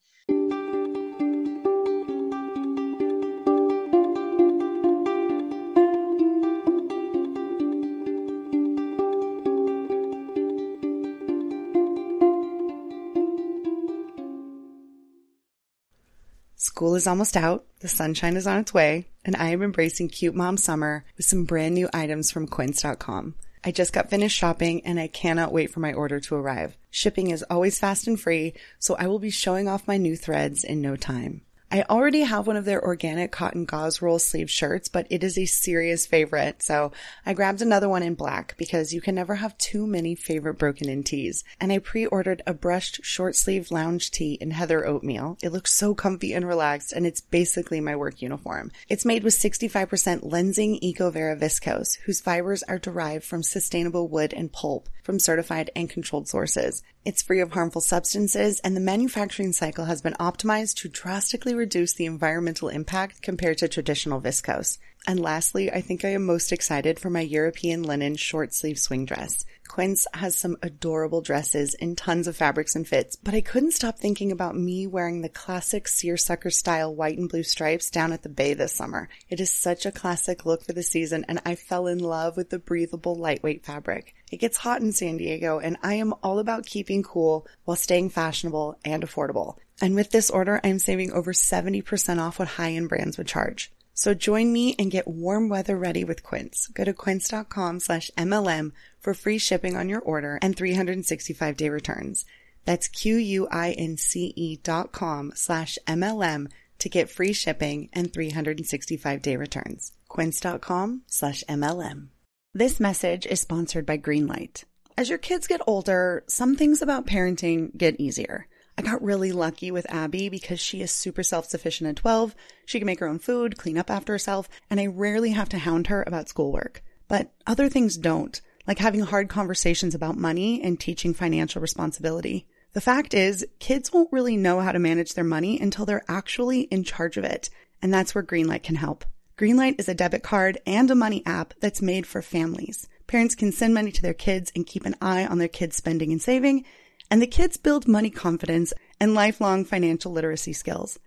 [16.82, 20.34] School is almost out, the sunshine is on its way, and I am embracing cute
[20.34, 23.36] mom summer with some brand new items from quince.com.
[23.63, 26.75] I just got finished shopping and I cannot wait for my order to arrive.
[26.90, 30.63] Shipping is always fast and free, so I will be showing off my new threads
[30.63, 31.42] in no time.
[31.74, 35.38] I already have one of their organic cotton gauze roll sleeve shirts, but it is
[35.38, 36.62] a serious favorite.
[36.62, 36.92] So
[37.26, 40.90] I grabbed another one in black because you can never have too many favorite broken
[40.90, 41.46] in tees.
[41.62, 45.38] And I pre-ordered a brushed short sleeve lounge tee in heather oatmeal.
[45.42, 48.74] It looks so comfy and relaxed and it's basically my work uniform.
[48.90, 54.52] It's made with 65% Lenzing EcoVero viscose, whose fibers are derived from sustainable wood and
[54.52, 56.84] pulp from certified and controlled sources.
[57.04, 61.93] It's free of harmful substances and the manufacturing cycle has been optimized to drastically reduce
[61.93, 64.77] the environmental impact compared to traditional viscose.
[65.08, 69.06] And lastly, I think I am most excited for my European linen short sleeve swing
[69.06, 69.45] dress.
[69.72, 73.98] Quince has some adorable dresses in tons of fabrics and fits, but I couldn't stop
[73.98, 78.28] thinking about me wearing the classic seersucker style white and blue stripes down at the
[78.28, 79.08] bay this summer.
[79.30, 82.50] It is such a classic look for the season and I fell in love with
[82.50, 84.13] the breathable lightweight fabric.
[84.30, 88.10] It gets hot in San Diego and I am all about keeping cool while staying
[88.10, 89.56] fashionable and affordable.
[89.82, 93.72] And with this order, I'm saving over 70% off what high-end brands would charge.
[93.94, 96.67] So join me and get warm weather ready with Quince.
[96.67, 102.25] Go to quince.com slash MLM for free shipping on your order and 365 day returns.
[102.65, 106.48] That's Q-U-I-N-C-E dot com slash MLM
[106.79, 109.94] to get free shipping and 365 day returns.
[110.08, 112.08] Quince.com slash MLM.
[112.54, 114.65] This message is sponsored by Greenlight.
[114.98, 118.48] As your kids get older, some things about parenting get easier.
[118.78, 122.36] I got really lucky with Abby because she is super self sufficient at 12.
[122.65, 125.58] She can make her own food, clean up after herself, and I rarely have to
[125.58, 126.84] hound her about schoolwork.
[127.08, 132.48] But other things don't, like having hard conversations about money and teaching financial responsibility.
[132.74, 136.62] The fact is, kids won't really know how to manage their money until they're actually
[136.62, 137.50] in charge of it.
[137.82, 139.04] And that's where Greenlight can help.
[139.38, 142.88] Greenlight is a debit card and a money app that's made for families.
[143.08, 146.12] Parents can send money to their kids and keep an eye on their kids' spending
[146.12, 146.63] and saving
[147.12, 150.98] and the kids build money confidence and lifelong financial literacy skills.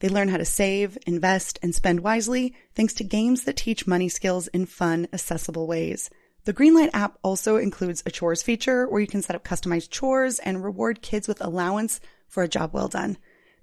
[0.00, 4.08] They learn how to save, invest, and spend wisely thanks to games that teach money
[4.08, 6.10] skills in fun, accessible ways.
[6.44, 10.40] The Greenlight app also includes a chores feature where you can set up customized chores
[10.40, 13.16] and reward kids with allowance for a job well done.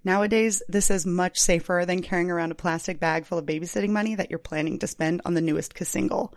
[0.06, 4.16] Nowadays, this is much safer than carrying around a plastic bag full of babysitting money
[4.16, 6.32] that you're planning to spend on the newest cassingle.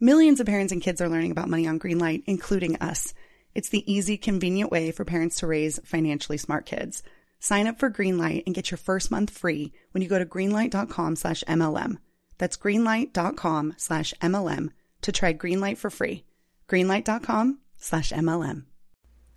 [0.00, 3.12] Millions of parents and kids are learning about money on Greenlight, including us.
[3.54, 7.02] It's the easy, convenient way for parents to raise financially smart kids.
[7.38, 11.16] Sign up for Greenlight and get your first month free when you go to greenlight.com
[11.16, 11.98] slash MLM.
[12.38, 14.70] That's greenlight.com slash MLM
[15.02, 16.24] to try Greenlight for free.
[16.68, 18.64] Greenlight.com slash MLM.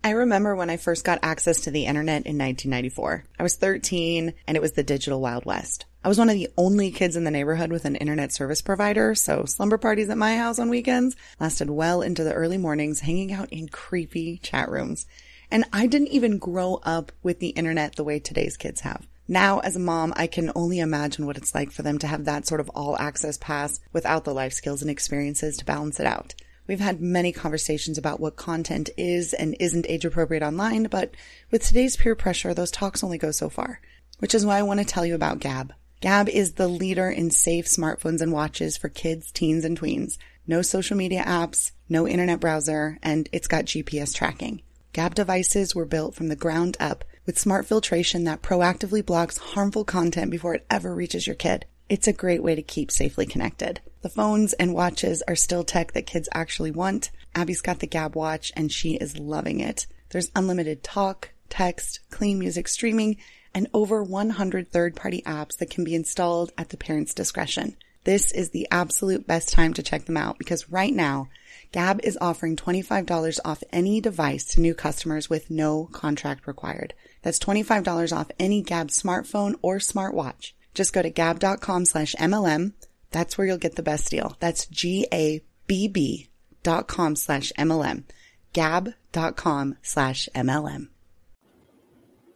[0.04, 3.24] I remember when I first got access to the internet in 1994.
[3.38, 5.86] I was 13 and it was the digital Wild West.
[6.04, 9.16] I was one of the only kids in the neighborhood with an internet service provider,
[9.16, 13.32] so slumber parties at my house on weekends lasted well into the early mornings, hanging
[13.32, 15.06] out in creepy chat rooms.
[15.50, 19.06] And I didn't even grow up with the internet the way today's kids have.
[19.26, 22.24] Now, as a mom, I can only imagine what it's like for them to have
[22.24, 26.06] that sort of all access pass without the life skills and experiences to balance it
[26.06, 26.34] out.
[26.68, 31.14] We've had many conversations about what content is and isn't age appropriate online, but
[31.50, 33.80] with today's peer pressure, those talks only go so far.
[34.18, 35.70] Which is why I want to tell you about Gabb.
[36.02, 40.18] Gabb is the leader in safe smartphones and watches for kids, teens, and tweens.
[40.46, 44.60] No social media apps, no internet browser, and it's got GPS tracking.
[44.92, 49.84] Gabb devices were built from the ground up with smart filtration that proactively blocks harmful
[49.84, 51.64] content before it ever reaches your kid.
[51.88, 53.80] It's a great way to keep safely connected.
[54.02, 57.10] The phones and watches are still tech that kids actually want.
[57.34, 59.86] Abby's got the Gabb watch and she is loving it.
[60.10, 63.16] There's unlimited talk, text, clean music streaming,
[63.54, 67.76] and over 100 third party apps that can be installed at the parent's discretion.
[68.04, 71.28] This is the absolute best time to check them out because right now,
[71.72, 76.94] Gabb is offering $25 off any device to new customers with no contract required.
[77.22, 80.52] That's $25 off any Gabb smartphone or smartwatch.
[80.74, 82.72] Just go to gabb.com slash MLM.
[83.10, 84.36] That's where you'll get the best deal.
[84.38, 86.28] That's G-A-B-B
[86.62, 88.04] dot com slash MLM.
[88.52, 90.88] Gabb.com slash MLM.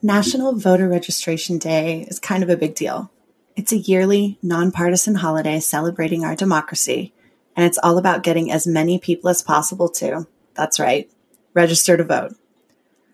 [0.05, 3.13] National Voter Registration Day is kind of a big deal.
[3.55, 7.13] It's a yearly, nonpartisan holiday celebrating our democracy,
[7.55, 11.11] and it's all about getting as many people as possible to, that's right,
[11.55, 12.35] register to vote.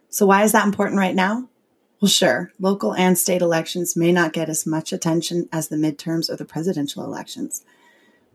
[0.09, 1.49] So, why is that important right now?
[2.01, 6.31] Well, sure, local and state elections may not get as much attention as the midterms
[6.31, 7.65] or the presidential elections,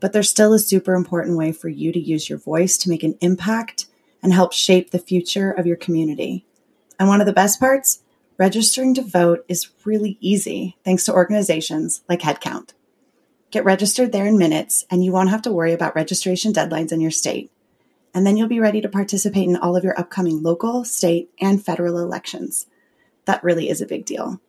[0.00, 3.02] but they're still a super important way for you to use your voice to make
[3.02, 3.86] an impact
[4.22, 6.44] and help shape the future of your community.
[6.98, 8.02] And one of the best parts?
[8.36, 12.74] Registering to vote is really easy thanks to organizations like Headcount.
[13.50, 17.00] Get registered there in minutes, and you won't have to worry about registration deadlines in
[17.00, 17.50] your state.
[18.12, 21.64] And then you'll be ready to participate in all of your upcoming local, state, and
[21.64, 22.66] federal elections
[23.26, 24.40] that really is a big deal.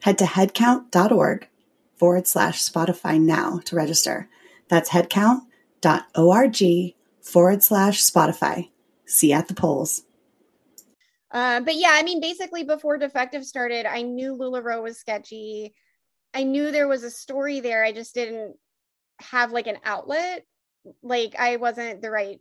[0.00, 1.48] Head to headcount.org
[1.96, 4.28] forward slash Spotify now to register.
[4.68, 5.44] That's headcount.org
[7.22, 8.70] forward slash Spotify.
[9.06, 10.02] See you at the polls.
[11.30, 15.74] Uh, but yeah, I mean, basically, before Defective started, I knew LuLaRoe was sketchy.
[16.32, 17.84] I knew there was a story there.
[17.84, 18.56] I just didn't
[19.20, 20.44] have like an outlet.
[21.02, 22.40] Like, I wasn't the right,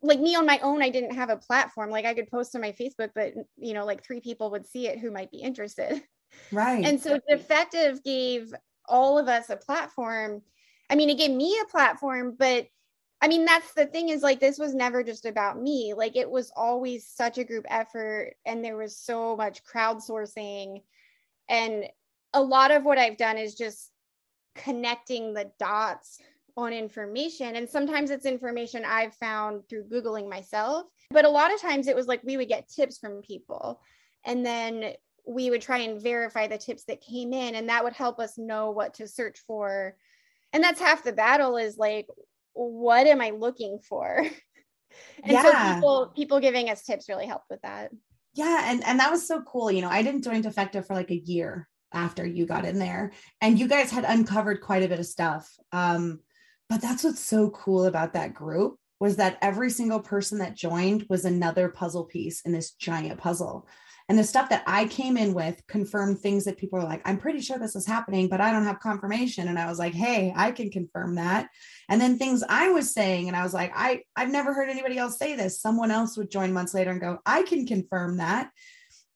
[0.00, 1.90] like, me on my own, I didn't have a platform.
[1.90, 4.88] Like, I could post on my Facebook, but, you know, like three people would see
[4.88, 6.02] it who might be interested.
[6.50, 6.84] Right.
[6.84, 8.54] And so Defective gave
[8.88, 10.42] all of us a platform.
[10.88, 12.66] I mean, it gave me a platform, but
[13.20, 15.94] I mean, that's the thing is like, this was never just about me.
[15.96, 20.82] Like, it was always such a group effort, and there was so much crowdsourcing.
[21.48, 21.84] And
[22.32, 23.90] a lot of what I've done is just
[24.56, 26.18] connecting the dots
[26.56, 27.56] on information.
[27.56, 30.86] And sometimes it's information I've found through Googling myself.
[31.10, 33.80] But a lot of times it was like we would get tips from people.
[34.24, 34.94] And then
[35.26, 38.38] we would try and verify the tips that came in, and that would help us
[38.38, 39.96] know what to search for.
[40.52, 42.06] And that's half the battle is like,
[42.54, 44.18] what am I looking for?
[45.22, 45.42] and yeah.
[45.42, 47.90] so people people giving us tips really helped with that.
[48.34, 49.70] Yeah, and and that was so cool.
[49.70, 53.12] You know, I didn't join Defective for like a year after you got in there,
[53.40, 55.50] and you guys had uncovered quite a bit of stuff.
[55.70, 56.20] Um,
[56.72, 61.04] but that's what's so cool about that group was that every single person that joined
[61.10, 63.68] was another puzzle piece in this giant puzzle.
[64.08, 67.18] And the stuff that I came in with confirmed things that people are like, I'm
[67.18, 69.48] pretty sure this is happening, but I don't have confirmation.
[69.48, 71.50] And I was like, hey, I can confirm that.
[71.90, 74.96] And then things I was saying, and I was like, I, I've never heard anybody
[74.96, 75.60] else say this.
[75.60, 78.48] Someone else would join months later and go, I can confirm that.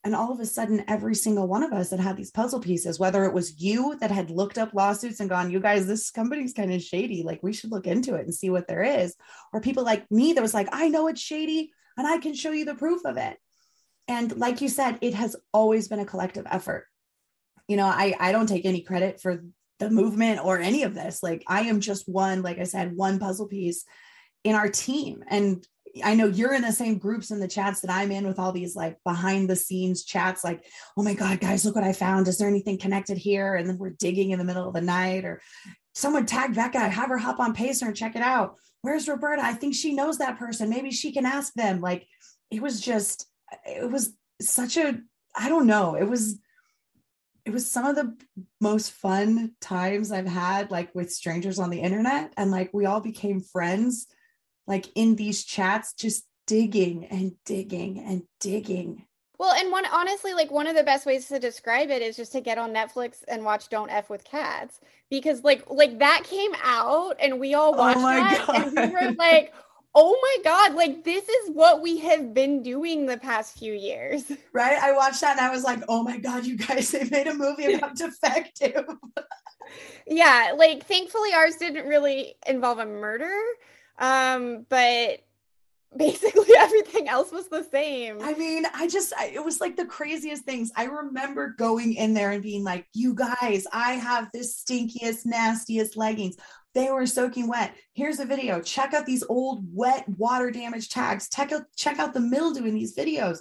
[0.06, 2.98] And all of a sudden, every single one of us that had these puzzle pieces,
[2.98, 6.52] whether it was you that had looked up lawsuits and gone, you guys, this company's
[6.52, 7.24] kind of shady.
[7.24, 9.16] Like, we should look into it and see what there is.
[9.52, 12.52] Or people like me that was like, I know it's shady and I can show
[12.52, 13.36] you the proof of it
[14.08, 16.86] and like you said it has always been a collective effort
[17.68, 19.44] you know i i don't take any credit for
[19.78, 23.18] the movement or any of this like i am just one like i said one
[23.18, 23.84] puzzle piece
[24.44, 25.66] in our team and
[26.04, 28.52] I know you're in the same groups in the chats that I'm in with all
[28.52, 30.64] these like behind the scenes chats, like,
[30.96, 32.28] oh my God, guys, look what I found.
[32.28, 33.54] Is there anything connected here?
[33.54, 35.40] And then we're digging in the middle of the night, or
[35.94, 38.56] someone tag that guy, have her hop on Pacer and check it out.
[38.82, 39.42] Where's Roberta?
[39.42, 40.70] I think she knows that person.
[40.70, 41.80] Maybe she can ask them.
[41.80, 42.06] Like,
[42.50, 43.26] it was just
[43.64, 45.00] it was such a
[45.34, 45.94] I don't know.
[45.94, 46.38] It was
[47.44, 48.16] it was some of the
[48.60, 53.00] most fun times I've had like with strangers on the internet and like we all
[53.00, 54.08] became friends
[54.66, 59.04] like in these chats just digging and digging and digging.
[59.38, 62.32] Well, and one honestly, like one of the best ways to describe it is just
[62.32, 66.52] to get on Netflix and watch Don't F with Cats because like like that came
[66.62, 68.66] out and we all oh watched oh that God.
[68.66, 69.52] and we were like,
[69.98, 74.30] oh my god like this is what we have been doing the past few years
[74.52, 77.26] right i watched that and i was like oh my god you guys they made
[77.26, 78.84] a movie about defective
[80.06, 83.34] yeah like thankfully ours didn't really involve a murder
[83.98, 85.20] um but
[85.96, 88.20] basically everything else was the same.
[88.22, 90.70] I mean, I just, I, it was like the craziest things.
[90.76, 95.96] I remember going in there and being like, you guys, I have this stinkiest, nastiest
[95.96, 96.36] leggings.
[96.74, 97.74] They were soaking wet.
[97.94, 98.60] Here's a video.
[98.60, 101.28] Check out these old wet water damage tags.
[101.28, 103.38] Check out, check out the mildew in these videos.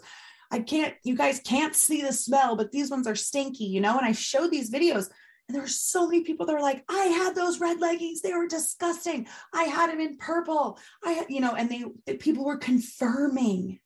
[0.51, 3.97] I can't, you guys can't see the smell, but these ones are stinky, you know?
[3.97, 5.09] And I showed these videos
[5.47, 8.21] and there were so many people that were like, I had those red leggings.
[8.21, 9.27] They were disgusting.
[9.53, 10.79] I had them in purple.
[11.03, 13.79] I had, you know, and they, people were confirming.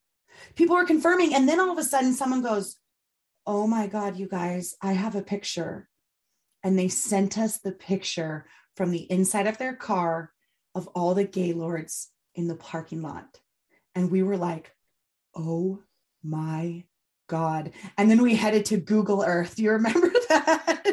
[0.56, 1.34] People were confirming.
[1.34, 2.78] And then all of a sudden someone goes,
[3.46, 5.90] Oh my God, you guys, I have a picture.
[6.64, 8.46] And they sent us the picture
[8.76, 10.32] from the inside of their car
[10.76, 13.40] of all the Gaylords in the parking lot.
[13.96, 14.74] And we were like,
[15.36, 15.82] oh
[16.24, 16.84] my
[17.28, 17.72] God.
[17.98, 19.56] And then we headed to Google Earth.
[19.56, 20.84] Do you remember that?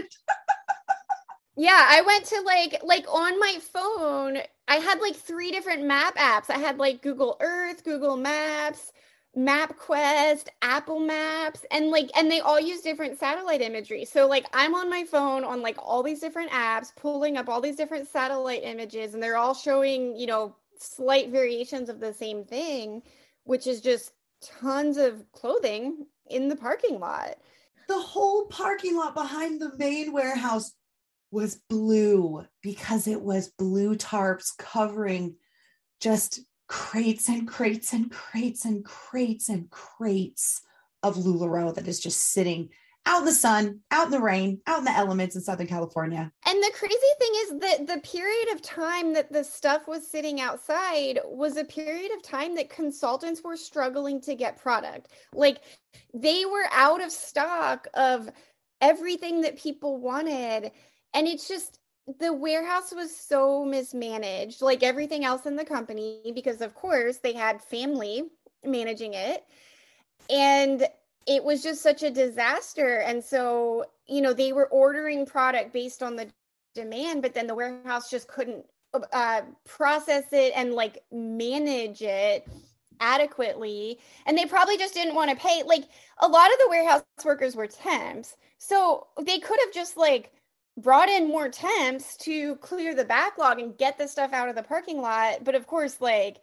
[1.57, 4.39] Yeah, I went to like like on my phone,
[4.69, 6.51] I had like three different map apps.
[6.51, 8.93] I had like Google Earth, Google Maps,
[9.37, 14.05] MapQuest, Apple Maps, and like, and they all use different satellite imagery.
[14.05, 17.61] So, like, I'm on my phone on like all these different apps, pulling up all
[17.61, 22.45] these different satellite images, and they're all showing, you know, slight variations of the same
[22.45, 23.03] thing,
[23.45, 27.37] which is just tons of clothing in the parking lot.
[27.89, 30.73] The whole parking lot behind the main warehouse
[31.37, 35.37] was blue because it was blue tarps covering
[36.01, 40.63] just crates and crates and crates and crates and crates
[41.03, 42.71] of LuLaRoe that is just sitting
[43.05, 46.33] out in the sun, out in the rain, out in the elements in Southern California.
[46.47, 50.41] And the crazy thing is that the period of time that the stuff was sitting
[50.41, 55.09] outside was a period of time that consultants were struggling to get product.
[55.35, 55.59] Like
[56.15, 58.31] they were out of stock of
[58.81, 60.73] everything that people wanted.
[61.15, 61.79] And it's just
[62.19, 67.33] the warehouse was so mismanaged, like everything else in the company, because of course they
[67.33, 68.25] had family
[68.65, 69.45] managing it.
[70.31, 70.87] And
[71.27, 72.99] it was just such a disaster.
[72.99, 76.29] And so, you know, they were ordering product based on the
[76.75, 78.65] demand, but then the warehouse just couldn't
[79.13, 82.47] uh, process it and like manage it
[83.01, 83.99] adequately.
[84.27, 85.63] And they probably just didn't want to pay.
[85.65, 85.85] Like
[86.19, 88.37] a lot of the warehouse workers were temps.
[88.59, 90.33] So they could have just like
[90.77, 94.63] brought in more temps to clear the backlog and get the stuff out of the
[94.63, 95.45] parking lot.
[95.45, 96.39] But of course, like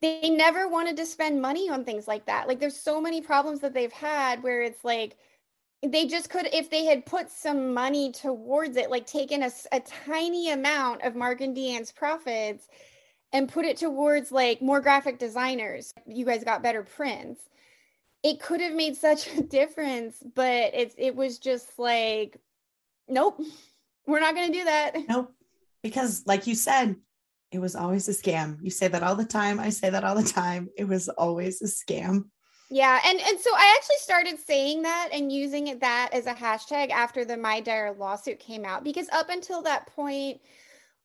[0.00, 2.46] they never wanted to spend money on things like that.
[2.46, 5.16] Like there's so many problems that they've had where it's like
[5.82, 9.80] they just could if they had put some money towards it, like taken a, a
[9.80, 12.68] tiny amount of Mark and DeAnne's profits
[13.32, 15.92] and put it towards like more graphic designers.
[16.06, 17.40] You guys got better prints.
[18.22, 22.40] It could have made such a difference, but it's it was just like,
[23.08, 23.40] nope,
[24.06, 24.96] we're not gonna do that.
[25.08, 25.34] Nope.
[25.82, 26.96] Because like you said,
[27.50, 28.58] it was always a scam.
[28.62, 29.58] You say that all the time.
[29.58, 30.68] I say that all the time.
[30.76, 32.24] It was always a scam.
[32.70, 36.90] Yeah, and and so I actually started saying that and using that as a hashtag
[36.90, 40.40] after the My Dyer lawsuit came out because up until that point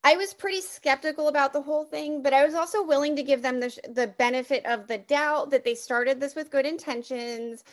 [0.03, 3.41] I was pretty skeptical about the whole thing, but I was also willing to give
[3.41, 7.63] them the the benefit of the doubt that they started this with good intentions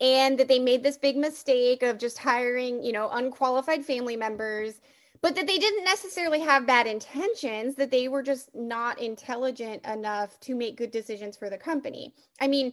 [0.00, 4.80] and that they made this big mistake of just hiring, you know, unqualified family members
[5.22, 10.38] but that they didn't necessarily have bad intentions, that they were just not intelligent enough
[10.40, 12.14] to make good decisions for the company.
[12.40, 12.72] I mean,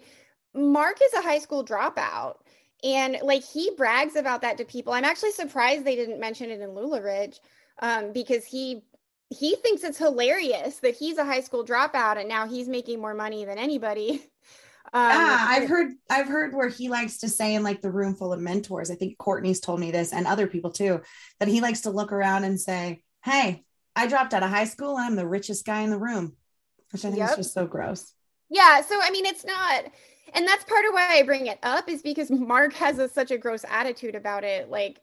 [0.54, 2.38] Mark is a high school dropout.
[2.84, 4.94] And like he brags about that to people.
[4.94, 7.40] I'm actually surprised they didn't mention it in LuLaRich
[7.80, 8.84] um, because he
[9.30, 13.14] he thinks it's hilarious that he's a high school dropout and now he's making more
[13.14, 14.24] money than anybody.
[14.94, 18.16] Um, yeah, I've heard I've heard where he likes to say in like the room
[18.16, 18.90] full of mentors.
[18.90, 21.02] I think Courtney's told me this and other people too,
[21.40, 23.66] that he likes to look around and say, Hey,
[23.96, 24.96] I dropped out of high school.
[24.96, 26.36] I'm the richest guy in the room,
[26.92, 27.32] which I think yep.
[27.32, 28.14] is just so gross.
[28.50, 28.82] Yeah.
[28.82, 29.86] So I mean it's not
[30.34, 33.32] and that's part of why I bring it up is because Mark has a, such
[33.32, 34.70] a gross attitude about it.
[34.70, 35.00] Like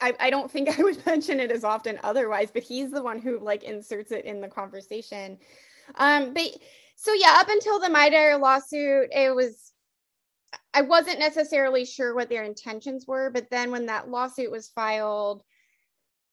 [0.00, 3.18] I, I don't think I would mention it as often otherwise, but he's the one
[3.18, 5.38] who like inserts it in the conversation.
[5.96, 6.50] Um, but
[7.00, 9.72] so yeah, up until the Dyer lawsuit, it was
[10.74, 15.44] I wasn't necessarily sure what their intentions were, but then when that lawsuit was filed,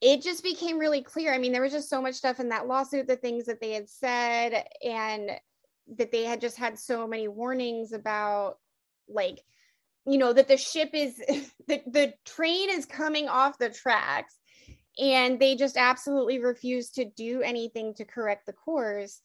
[0.02, 1.32] it just became really clear.
[1.32, 3.74] I mean, there was just so much stuff in that lawsuit, the things that they
[3.74, 5.32] had said, and
[5.98, 8.58] that they had just had so many warnings about,
[9.08, 9.42] like,
[10.08, 11.18] you know, that the ship is,
[11.68, 14.40] the, the train is coming off the tracks,
[14.98, 19.22] and they just absolutely refused to do anything to correct the course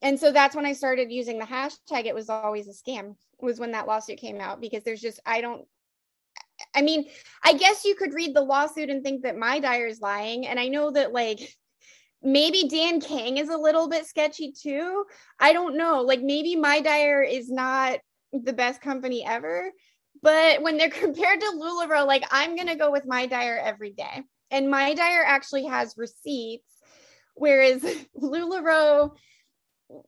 [0.00, 2.06] and so that's when I started using the hashtag.
[2.06, 5.40] It was always a scam, was when that lawsuit came out because there's just, I
[5.40, 5.66] don't,
[6.74, 7.06] I mean,
[7.44, 10.46] I guess you could read the lawsuit and think that My Dyer is lying.
[10.46, 11.56] And I know that like
[12.22, 15.04] maybe Dan Kang is a little bit sketchy too.
[15.38, 16.02] I don't know.
[16.02, 17.98] Like maybe My Dyer is not
[18.32, 19.72] the best company ever.
[20.22, 23.90] But when they're compared to LuLaRoe, like I'm going to go with My Dyer every
[23.90, 24.22] day.
[24.50, 26.72] And My Dyer actually has receipts,
[27.34, 27.82] whereas
[28.16, 29.10] LuLaRoe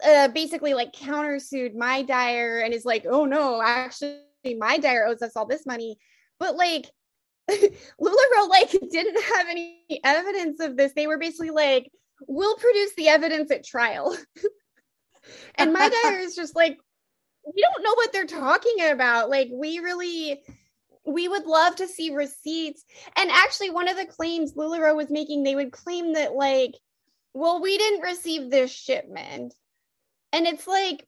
[0.04, 4.20] uh, basically like countersued my dyer and is like, oh no, actually
[4.58, 5.96] my dyer owes us all this money.
[6.38, 6.86] But like
[7.50, 10.92] LuLaRoe like didn't have any evidence of this.
[10.94, 11.90] They were basically like,
[12.26, 14.16] we'll produce the evidence at trial.
[15.56, 16.78] and my dyer is just like,
[17.44, 19.30] we don't know what they're talking about.
[19.30, 20.42] Like we really
[21.06, 22.84] we would love to see receipts.
[23.16, 26.72] And actually, one of the claims LuLaRoe was making, they would claim that, like,
[27.32, 29.54] well, we didn't receive this shipment
[30.32, 31.06] and it's like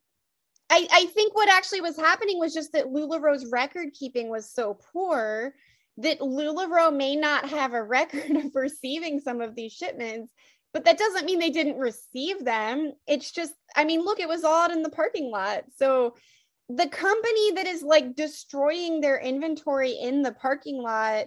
[0.70, 4.78] I, I think what actually was happening was just that LuLaRoe's record keeping was so
[4.92, 5.54] poor
[5.98, 10.32] that LuLaRoe may not have a record of receiving some of these shipments,
[10.72, 12.92] but that doesn't mean they didn't receive them.
[13.06, 15.64] It's just, I mean, look, it was all out in the parking lot.
[15.76, 16.14] So
[16.70, 21.26] the company that is like destroying their inventory in the parking lot,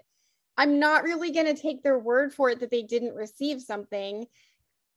[0.57, 4.25] I'm not really going to take their word for it that they didn't receive something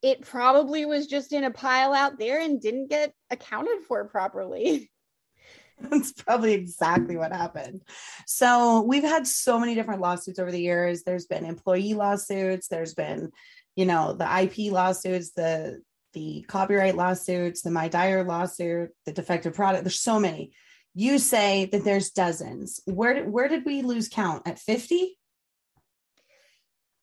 [0.02, 4.90] it probably was just in a pile out there and didn't get accounted for properly.
[5.80, 7.82] That's probably exactly what happened.
[8.26, 11.02] So, we've had so many different lawsuits over the years.
[11.02, 13.30] There's been employee lawsuits, there's been,
[13.76, 15.80] you know, the IP lawsuits, the
[16.14, 19.84] the copyright lawsuits, the My Dyer lawsuit, the defective product.
[19.84, 20.52] There's so many.
[20.94, 22.80] You say that there's dozens.
[22.86, 24.48] Where did where did we lose count?
[24.48, 25.17] At 50?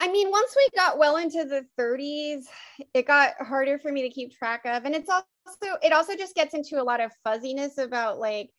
[0.06, 2.46] I mean, once we got well into the 30s,
[2.94, 4.86] it got harder for me to keep track of.
[4.86, 8.52] And it's also, it also just gets into a lot of fuzziness about like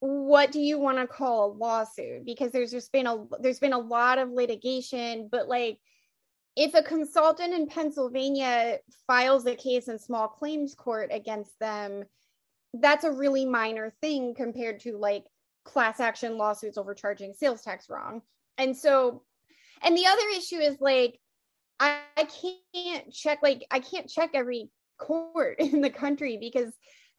[0.00, 3.72] what do you want to call a lawsuit because there's just been a there's been
[3.72, 5.78] a lot of litigation but like
[6.56, 12.04] if a consultant in Pennsylvania files a case in small claims court against them
[12.74, 15.24] that's a really minor thing compared to like
[15.64, 18.20] class action lawsuits overcharging sales tax wrong
[18.58, 19.22] and so
[19.82, 21.18] and the other issue is like
[21.80, 22.28] I, I
[22.74, 26.72] can't check like I can't check every court in the country because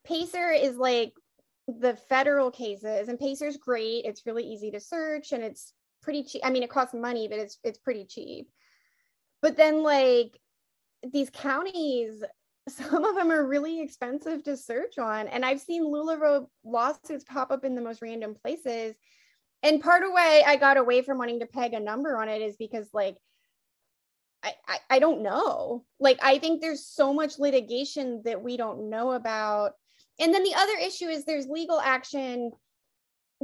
[0.06, 1.14] Pacer is like
[1.68, 4.06] the federal cases and Pacer's great.
[4.06, 6.42] It's really easy to search and it's pretty cheap.
[6.44, 8.48] I mean, it costs money, but it's it's pretty cheap.
[9.42, 10.40] But then like
[11.12, 12.24] these counties,
[12.70, 15.28] some of them are really expensive to search on.
[15.28, 18.96] And I've seen LuLaRoe lawsuits pop up in the most random places.
[19.66, 22.42] And part of why I got away from wanting to peg a number on it
[22.42, 23.18] is because like
[24.44, 25.84] I, I, I don't know.
[26.00, 29.74] Like I think there's so much litigation that we don't know about
[30.20, 32.52] and then the other issue is there's legal action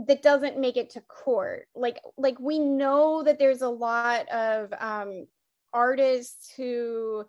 [0.08, 4.74] that doesn't make it to court like like we know that there's a lot of
[4.80, 5.28] um
[5.74, 7.26] artists who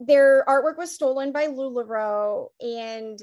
[0.00, 3.22] their artwork was stolen by LuLaRoe and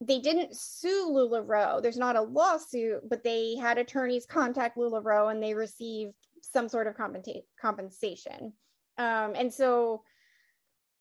[0.00, 1.82] they didn't sue LuLaRoe.
[1.82, 6.86] There's not a lawsuit, but they had attorneys contact LuLaRoe and they received some sort
[6.86, 8.52] of compensa- compensation.
[8.96, 10.02] Um, and so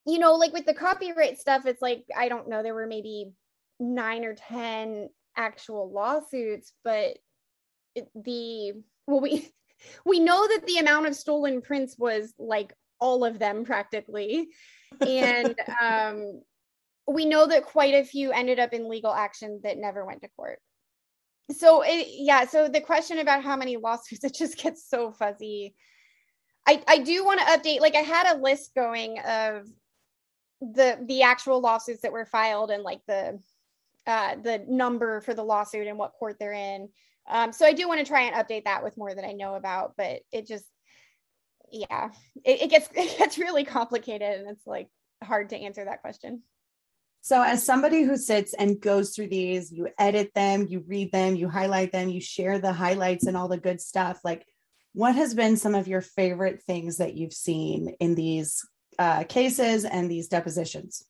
[0.10, 3.32] you know, like with the copyright stuff, it's like, I don't know, there were maybe
[3.80, 7.18] nine or 10 actual lawsuits, but
[8.16, 8.74] the,
[9.08, 9.50] well, we,
[10.06, 14.50] we know that the amount of stolen prints was like all of them practically.
[15.00, 16.42] And um,
[17.10, 20.30] we know that quite a few ended up in legal action that never went to
[20.30, 20.60] court.
[21.52, 25.76] So, it, yeah, so the question about how many lawsuits, it just gets so fuzzy.
[26.68, 29.68] I, I do want to update, like, I had a list going of
[30.62, 33.40] the the actual lawsuits that were filed and like the
[34.06, 36.90] uh, the number for the lawsuit and what court they're in.
[37.30, 39.56] Um, so I do want to try and update that with more that I know
[39.56, 40.66] about, but it just
[41.72, 42.10] yeah,
[42.44, 44.90] it, it gets it gets really complicated and it's like
[45.24, 46.42] hard to answer that question.
[47.22, 51.36] So, as somebody who sits and goes through these, you edit them, you read them,
[51.36, 54.20] you highlight them, you share the highlights and all the good stuff.
[54.24, 54.46] Like,
[54.94, 58.66] what has been some of your favorite things that you've seen in these
[58.98, 61.06] uh, cases and these depositions?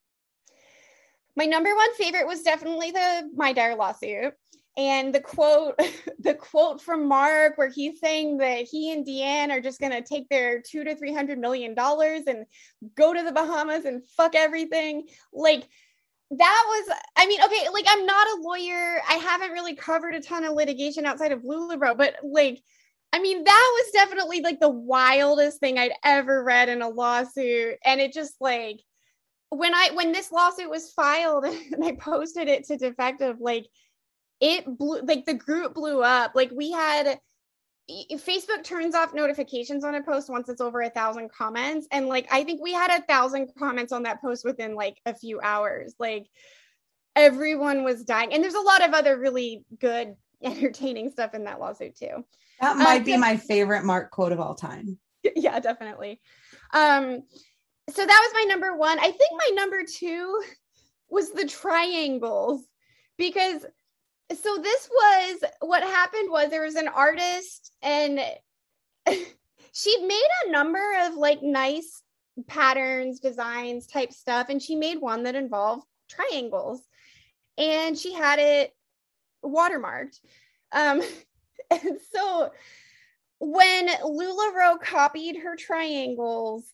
[1.36, 4.34] My number one favorite was definitely the My Dyer lawsuit.
[4.78, 5.80] And the quote,
[6.20, 10.28] the quote from Mark, where he's saying that he and DeAnne are just gonna take
[10.30, 12.46] their two to three hundred million dollars and
[12.96, 15.08] go to the Bahamas and fuck everything.
[15.34, 15.68] Like
[16.32, 19.02] that was, I mean, okay, like I'm not a lawyer.
[19.10, 22.62] I haven't really covered a ton of litigation outside of LuLaRoe, but like
[23.12, 27.78] I mean, that was definitely like the wildest thing I'd ever read in a lawsuit.
[27.84, 28.82] And it just like
[29.50, 33.66] when I when this lawsuit was filed and I posted it to defective, like
[34.40, 36.34] it blew like the group blew up.
[36.36, 37.20] Like we had
[37.90, 41.88] Facebook turns off notifications on a post once it's over a thousand comments.
[41.92, 45.14] And like I think we had a thousand comments on that post within like a
[45.14, 45.96] few hours.
[46.00, 46.28] Like
[47.16, 48.34] everyone was dying.
[48.34, 52.24] And there's a lot of other really good entertaining stuff in that lawsuit too.
[52.62, 54.98] That might uh, be my favorite Mark quote of all time.
[55.36, 56.22] Yeah, definitely.
[56.74, 57.24] Um,
[57.90, 59.00] so that was my number one.
[59.00, 60.42] I think my number two
[61.10, 62.64] was the triangles
[63.18, 63.66] because
[64.32, 68.20] so this was what happened was there was an artist and
[69.72, 72.04] she made a number of like nice
[72.48, 76.82] patterns, designs type stuff, and she made one that involved triangles
[77.58, 78.74] and she had it
[79.44, 80.20] watermarked.
[80.72, 81.02] Um,
[81.72, 82.52] and so
[83.40, 86.66] when LuLaRoe copied her triangles,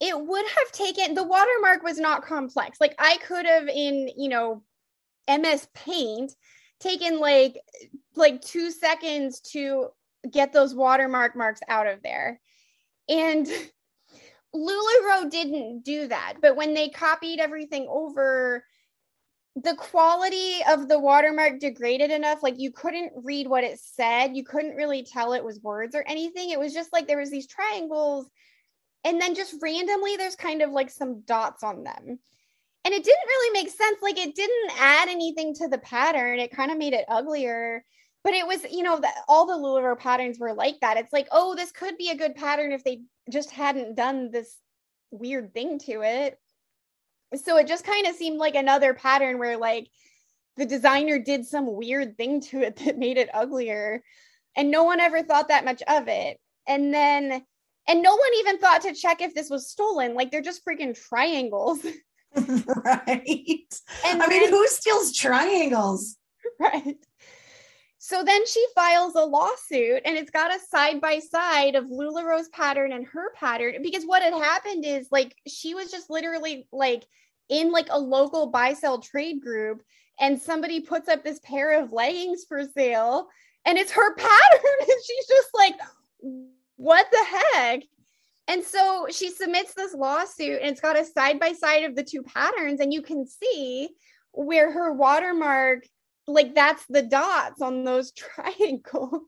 [0.00, 2.80] it would have taken the watermark was not complex.
[2.80, 4.62] Like I could have in, you know,
[5.28, 6.32] MS Paint
[6.80, 7.60] taken like
[8.16, 9.88] like 2 seconds to
[10.30, 12.40] get those watermark marks out of there.
[13.08, 13.46] And
[14.54, 18.64] LuLaRoe didn't do that, but when they copied everything over
[19.56, 24.36] the quality of the watermark degraded enough like you couldn't read what it said.
[24.36, 26.50] You couldn't really tell it was words or anything.
[26.50, 28.30] It was just like there was these triangles
[29.04, 32.18] and then just randomly there's kind of like some dots on them
[32.84, 36.38] and it didn't really make sense like it didn't add anything to the pattern.
[36.38, 37.84] It kind of made it uglier.
[38.22, 40.96] But it was you know that all the LuLaRoe patterns were like that.
[40.96, 44.56] It's like oh this could be a good pattern if they just hadn't done this
[45.10, 46.38] weird thing to it.
[47.44, 49.88] So it just kind of seemed like another pattern where like
[50.56, 54.02] the designer did some weird thing to it that made it uglier.
[54.56, 56.38] And no one ever thought that much of it.
[56.66, 57.44] And then
[57.88, 60.14] and no one even thought to check if this was stolen.
[60.14, 61.84] Like they're just freaking triangles
[62.84, 63.74] right.
[64.06, 66.16] And i then, mean who steals triangles?
[66.58, 66.96] Right.
[67.98, 72.48] So then she files a lawsuit and it's got a side by side of LuLaRoe's
[72.48, 77.04] pattern and her pattern because what had happened is like she was just literally like
[77.50, 79.82] in like a local buy sell trade group
[80.18, 83.28] and somebody puts up this pair of leggings for sale
[83.64, 85.74] and it's her pattern and she's just like
[86.76, 87.82] what the heck
[88.50, 92.02] and so she submits this lawsuit and it's got a side by side of the
[92.02, 93.88] two patterns and you can see
[94.32, 95.86] where her watermark
[96.26, 99.22] like that's the dots on those triangles.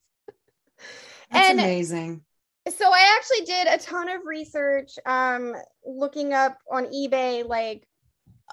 [1.30, 2.22] That's and amazing.
[2.68, 5.54] so i actually did a ton of research um
[5.86, 7.86] looking up on ebay like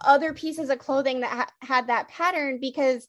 [0.06, 3.08] other pieces of clothing that ha- had that pattern because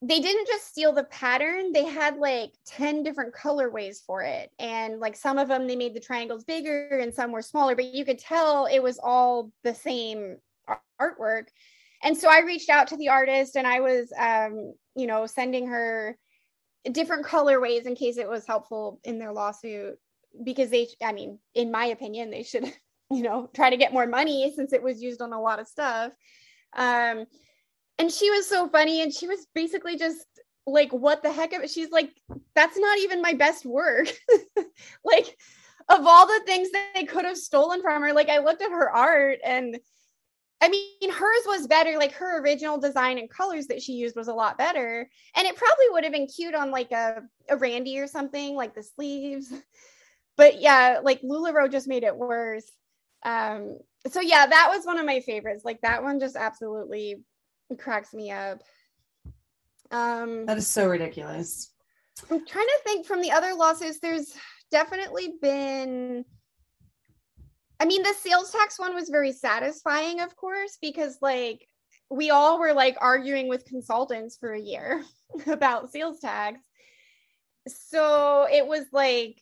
[0.00, 4.50] they didn't just steal the pattern they had like 10 different colorways for it.
[4.58, 7.86] And like some of them they made the triangles bigger and some were smaller but
[7.86, 10.36] you could tell it was all the same
[11.00, 11.48] artwork.
[12.02, 15.66] And so i reached out to the artist and i was um you know sending
[15.66, 16.16] her
[16.92, 19.98] different colorways in case it was helpful in their lawsuit
[20.44, 22.64] because they i mean in my opinion they should
[23.10, 25.66] you know try to get more money since it was used on a lot of
[25.66, 26.12] stuff.
[26.76, 27.26] Um
[27.98, 30.24] and she was so funny and she was basically just
[30.66, 32.10] like what the heck of she's like
[32.54, 34.08] that's not even my best work
[35.04, 35.36] like
[35.88, 38.70] of all the things that they could have stolen from her like i looked at
[38.70, 39.78] her art and
[40.60, 41.96] I mean, hers was better.
[41.96, 45.08] Like her original design and colors that she used was a lot better.
[45.36, 48.74] And it probably would have been cute on like a, a Randy or something, like
[48.74, 49.52] the sleeves.
[50.36, 52.70] But yeah, like LuLaRoe just made it worse.
[53.24, 53.78] Um,
[54.08, 55.64] so yeah, that was one of my favorites.
[55.64, 57.16] Like that one just absolutely
[57.76, 58.62] cracks me up.
[59.90, 61.72] Um, that is so ridiculous.
[62.30, 64.34] I'm trying to think from the other lawsuits, there's
[64.70, 66.24] definitely been
[67.80, 71.66] I mean, the sales tax one was very satisfying, of course, because like
[72.10, 75.04] we all were like arguing with consultants for a year
[75.46, 76.60] about sales tax.
[77.68, 79.40] So it was like,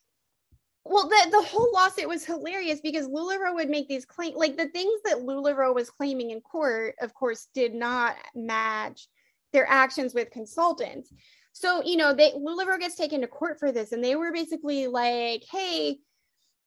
[0.89, 4.69] well, the, the whole lawsuit was hilarious because LuLaRoe would make these claims, like the
[4.69, 9.09] things that LuLaRoe was claiming in court, of course, did not match
[9.53, 11.13] their actions with consultants.
[11.53, 14.87] So, you know, they LuLaRoe gets taken to court for this, and they were basically
[14.87, 15.99] like, hey,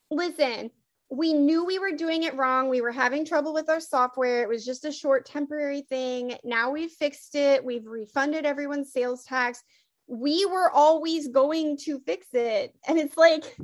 [0.09, 0.71] listen,
[1.11, 2.69] we knew we were doing it wrong.
[2.69, 4.43] We were having trouble with our software.
[4.43, 6.35] It was just a short temporary thing.
[6.43, 7.63] Now we've fixed it.
[7.63, 9.61] We've refunded everyone's sales tax.
[10.07, 12.73] We were always going to fix it.
[12.87, 13.57] And it's like,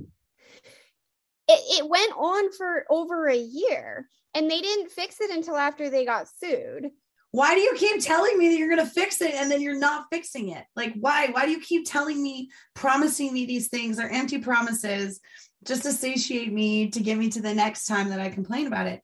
[1.47, 5.89] it, it went on for over a year and they didn't fix it until after
[5.89, 6.91] they got sued.
[7.31, 9.77] Why do you keep telling me that you're going to fix it and then you're
[9.77, 10.63] not fixing it?
[10.75, 11.27] Like, why?
[11.27, 13.97] Why do you keep telling me, promising me these things?
[13.97, 15.19] They're empty promises
[15.65, 18.87] just to satiate me to get me to the next time that I complain about
[18.87, 19.01] it.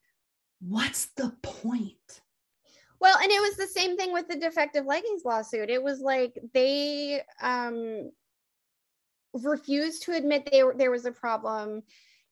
[0.61, 1.95] What's the point?
[3.01, 5.69] Well, and it was the same thing with the defective leggings lawsuit.
[5.69, 8.11] It was like they um,
[9.33, 11.81] refused to admit they were, there was a problem.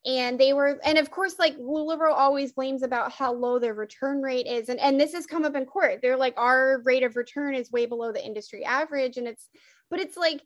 [0.05, 4.21] And they were, and of course, like LuLaRoe always blames about how low their return
[4.21, 4.69] rate is.
[4.69, 5.99] And, and this has come up in court.
[6.01, 9.17] They're like, our rate of return is way below the industry average.
[9.17, 9.49] And it's,
[9.89, 10.41] but it's like,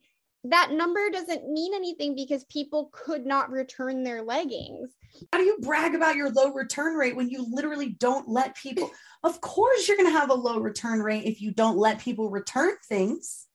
[0.45, 4.89] that number doesn't mean anything because people could not return their leggings.
[5.32, 8.91] How do you brag about your low return rate when you literally don't let people?
[9.24, 12.30] of course, you're going to have a low return rate if you don't let people
[12.30, 13.47] return things.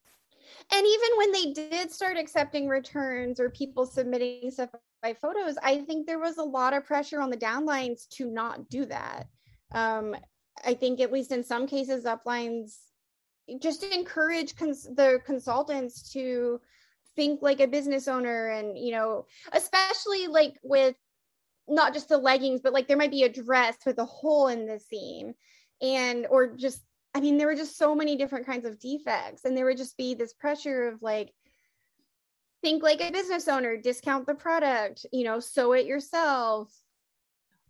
[0.70, 4.70] And even when they did start accepting returns or people submitting stuff
[5.02, 8.68] by photos, I think there was a lot of pressure on the downlines to not
[8.68, 9.26] do that.
[9.72, 10.14] Um,
[10.64, 12.76] I think, at least in some cases, uplines
[13.60, 16.60] just encourage cons- the consultants to
[17.16, 20.94] think like a business owner and you know especially like with
[21.66, 24.66] not just the leggings but like there might be a dress with a hole in
[24.66, 25.32] the seam
[25.80, 26.82] and or just
[27.18, 29.96] i mean there were just so many different kinds of defects and there would just
[29.96, 31.32] be this pressure of like
[32.62, 36.72] think like a business owner discount the product you know sew it yourself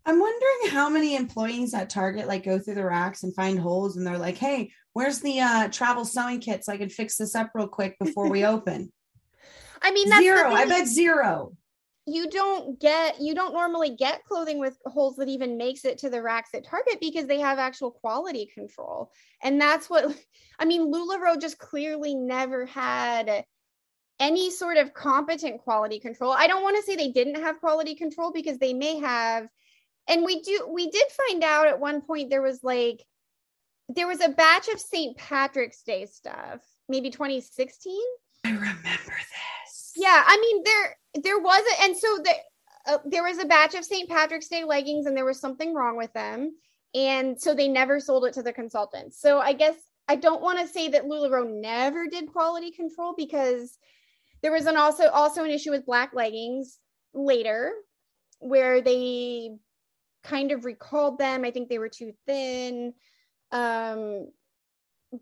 [0.04, 3.96] i'm wondering how many employees at target like go through the racks and find holes
[3.96, 7.34] and they're like hey where's the uh travel sewing kit so i can fix this
[7.34, 8.92] up real quick before we open
[9.80, 10.50] I mean, that's zero.
[10.50, 11.52] I bet zero.
[12.08, 16.10] You don't get, you don't normally get clothing with holes that even makes it to
[16.10, 19.12] the racks at Target because they have actual quality control.
[19.42, 20.16] And that's what,
[20.58, 23.44] I mean, LuLaRoe just clearly never had
[24.18, 26.32] any sort of competent quality control.
[26.32, 29.48] I don't want to say they didn't have quality control because they may have.
[30.08, 33.04] And we do, we did find out at one point there was like,
[33.88, 35.16] there was a batch of St.
[35.16, 38.00] Patrick's Day stuff, maybe 2016.
[38.44, 39.57] I remember that
[39.98, 42.34] yeah i mean there there was a, and so the,
[42.92, 45.96] uh, there was a batch of st patrick's day leggings and there was something wrong
[45.96, 46.52] with them
[46.94, 49.74] and so they never sold it to the consultants so i guess
[50.08, 53.78] I don't want to say that LuLaRoe never did quality control because
[54.40, 56.78] there was an also also an issue with black leggings
[57.12, 57.72] later
[58.38, 59.50] where they
[60.22, 61.44] kind of recalled them.
[61.44, 62.94] I think they were too thin.
[63.52, 64.30] Um,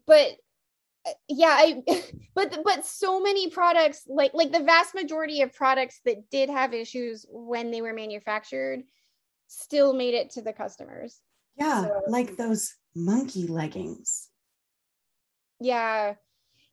[0.06, 0.32] but
[1.06, 1.82] Uh, yeah, I
[2.34, 6.74] but but so many products like like the vast majority of products that did have
[6.74, 8.82] issues when they were manufactured
[9.46, 11.20] still made it to the customers.
[11.56, 14.28] Yeah, so, like those monkey leggings.
[15.60, 16.14] Yeah.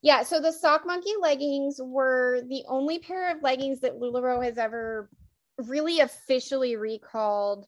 [0.01, 4.57] Yeah, so the sock monkey leggings were the only pair of leggings that LuLaRoe has
[4.57, 5.09] ever
[5.57, 7.65] really officially recalled.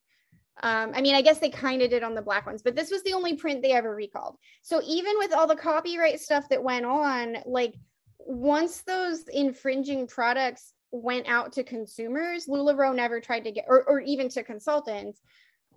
[0.63, 2.89] Um, I mean, I guess they kind of did on the black ones, but this
[2.89, 4.37] was the only print they ever recalled.
[4.61, 7.75] So even with all the copyright stuff that went on, like
[8.19, 13.99] once those infringing products went out to consumers, LuLaRoe never tried to get, or, or
[13.99, 15.21] even to consultants,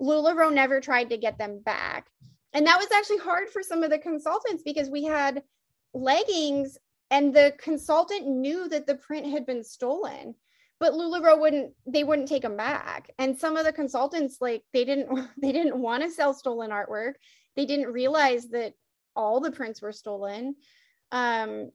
[0.00, 2.06] LuLaRoe never tried to get them back.
[2.52, 5.42] And that was actually hard for some of the consultants because we had
[5.92, 6.78] leggings
[7.10, 10.34] and the consultant knew that the print had been stolen
[10.80, 13.10] but LuLaRoe wouldn't they wouldn't take them back.
[13.18, 15.08] And some of the consultants like they didn't
[15.40, 17.14] they didn't want to sell stolen artwork.
[17.56, 18.74] They didn't realize that
[19.16, 20.54] all the prints were stolen.
[21.10, 21.70] Um,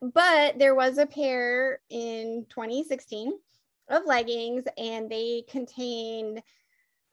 [0.00, 3.32] but there was a pair in 2016
[3.88, 6.42] of leggings and they contained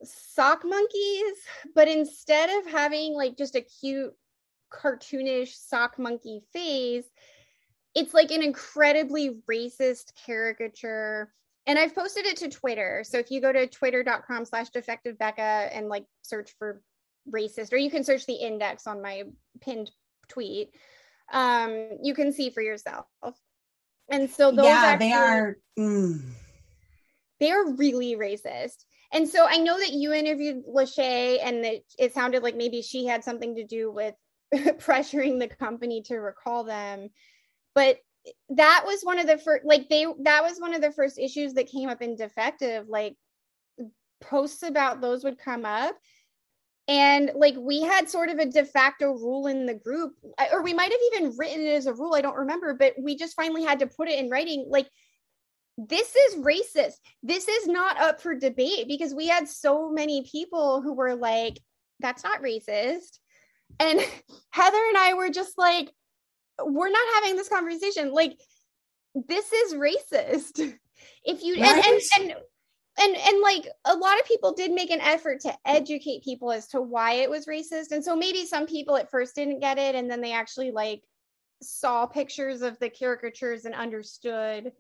[0.04, 1.38] sock monkeys.
[1.76, 4.14] But instead of having like just a cute
[4.72, 7.06] cartoonish sock monkey face
[8.00, 11.32] it's like an incredibly racist caricature.
[11.68, 13.04] And i've posted it to twitter.
[13.06, 16.82] So if you go to twitter.com slash defective becca and like search for
[17.30, 19.24] racist or you can search the index on my
[19.62, 19.92] pinned
[20.30, 20.74] tweet
[21.32, 23.06] um you can see for yourself.
[24.10, 26.22] And so those yeah actually, they are mm.
[27.40, 28.86] they are really racist.
[29.12, 33.06] And so i know that you interviewed lachey and that it sounded like maybe she
[33.06, 34.16] had something to do with
[34.56, 37.10] pressuring the company to recall them
[37.80, 37.98] but
[38.50, 41.54] that was one of the first like they that was one of the first issues
[41.54, 43.16] that came up in defective like
[44.20, 45.96] posts about those would come up.
[46.90, 50.12] And like we had sort of a de facto rule in the group
[50.52, 53.16] or we might have even written it as a rule i don't remember but we
[53.16, 54.66] just finally had to put it in writing.
[54.68, 54.90] Like
[55.78, 56.96] this is racist.
[57.24, 61.58] This is not up for debate because we had so many people who were like
[62.02, 63.20] that's not racist.
[63.80, 64.02] And
[64.50, 65.90] heather and i were just like
[66.66, 68.14] we're not having this conversation.
[68.14, 68.38] Like
[69.28, 70.76] this is racist.
[71.24, 71.86] If you right?
[71.86, 72.40] and, and and
[73.00, 76.68] and and like a lot of people did make an effort to educate people as
[76.70, 77.92] to why it was racist.
[77.92, 81.04] And so maybe some people at first didn't get it and then they actually like
[81.62, 84.72] saw pictures of the caricatures and understood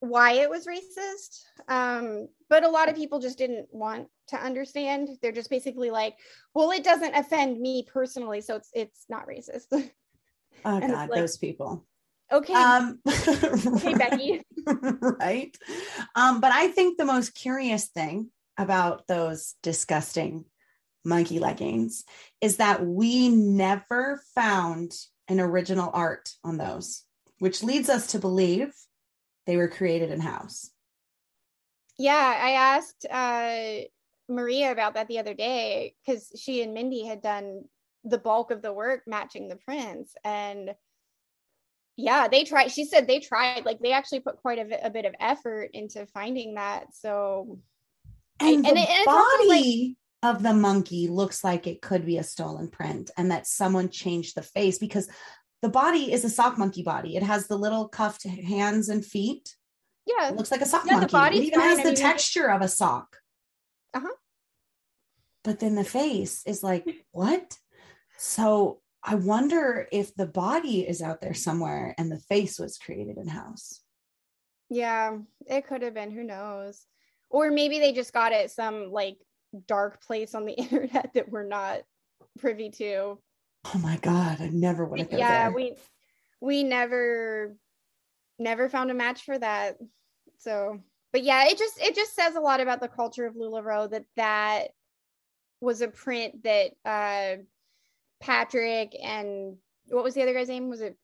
[0.00, 1.42] why it was racist.
[1.68, 5.08] Um, but a lot of people just didn't want to understand.
[5.20, 6.16] They're just basically like
[6.54, 9.66] well it doesn't offend me personally so it's it's not racist
[10.66, 11.86] oh god like, those people.
[12.30, 12.52] Okay.
[12.52, 14.42] Um okay becky.
[15.00, 15.56] Right?
[16.16, 20.44] Um but i think the most curious thing about those disgusting
[21.04, 22.04] monkey leggings
[22.40, 24.92] is that we never found
[25.28, 27.06] an original art on those
[27.38, 28.72] which leads us to believe
[29.46, 30.70] they were created in house.
[31.98, 33.86] Yeah, I asked uh,
[34.28, 37.64] Maria about that the other day because she and Mindy had done
[38.06, 40.14] the bulk of the work matching the prints.
[40.24, 40.74] And
[41.96, 42.68] yeah, they tried.
[42.70, 46.06] She said they tried, like, they actually put quite a, a bit of effort into
[46.06, 46.94] finding that.
[46.94, 47.58] So,
[48.40, 52.18] and, I, the and it, body like, of the monkey looks like it could be
[52.18, 55.08] a stolen print and that someone changed the face because
[55.62, 57.16] the body is a sock monkey body.
[57.16, 59.56] It has the little cuffed hands and feet.
[60.06, 60.28] Yeah.
[60.28, 61.38] It looks like a sock yeah, monkey.
[61.38, 63.16] It even has the texture of a sock.
[63.94, 64.14] Uh-huh.
[65.42, 67.56] But then the face is like, what?
[68.16, 73.18] So I wonder if the body is out there somewhere and the face was created
[73.18, 73.80] in house.
[74.68, 76.10] Yeah, it could have been.
[76.10, 76.84] Who knows?
[77.30, 79.18] Or maybe they just got it some like
[79.66, 81.82] dark place on the internet that we're not
[82.38, 83.18] privy to.
[83.74, 85.12] Oh my god, I never would have.
[85.12, 85.52] Yeah, there.
[85.52, 85.76] we
[86.40, 87.56] we never
[88.38, 89.76] never found a match for that.
[90.38, 90.80] So,
[91.12, 94.04] but yeah, it just it just says a lot about the culture of LuLaRoe that
[94.16, 94.68] that
[95.60, 97.42] was a print that uh
[98.20, 99.56] Patrick and
[99.88, 100.68] what was the other guy's name?
[100.68, 100.96] Was it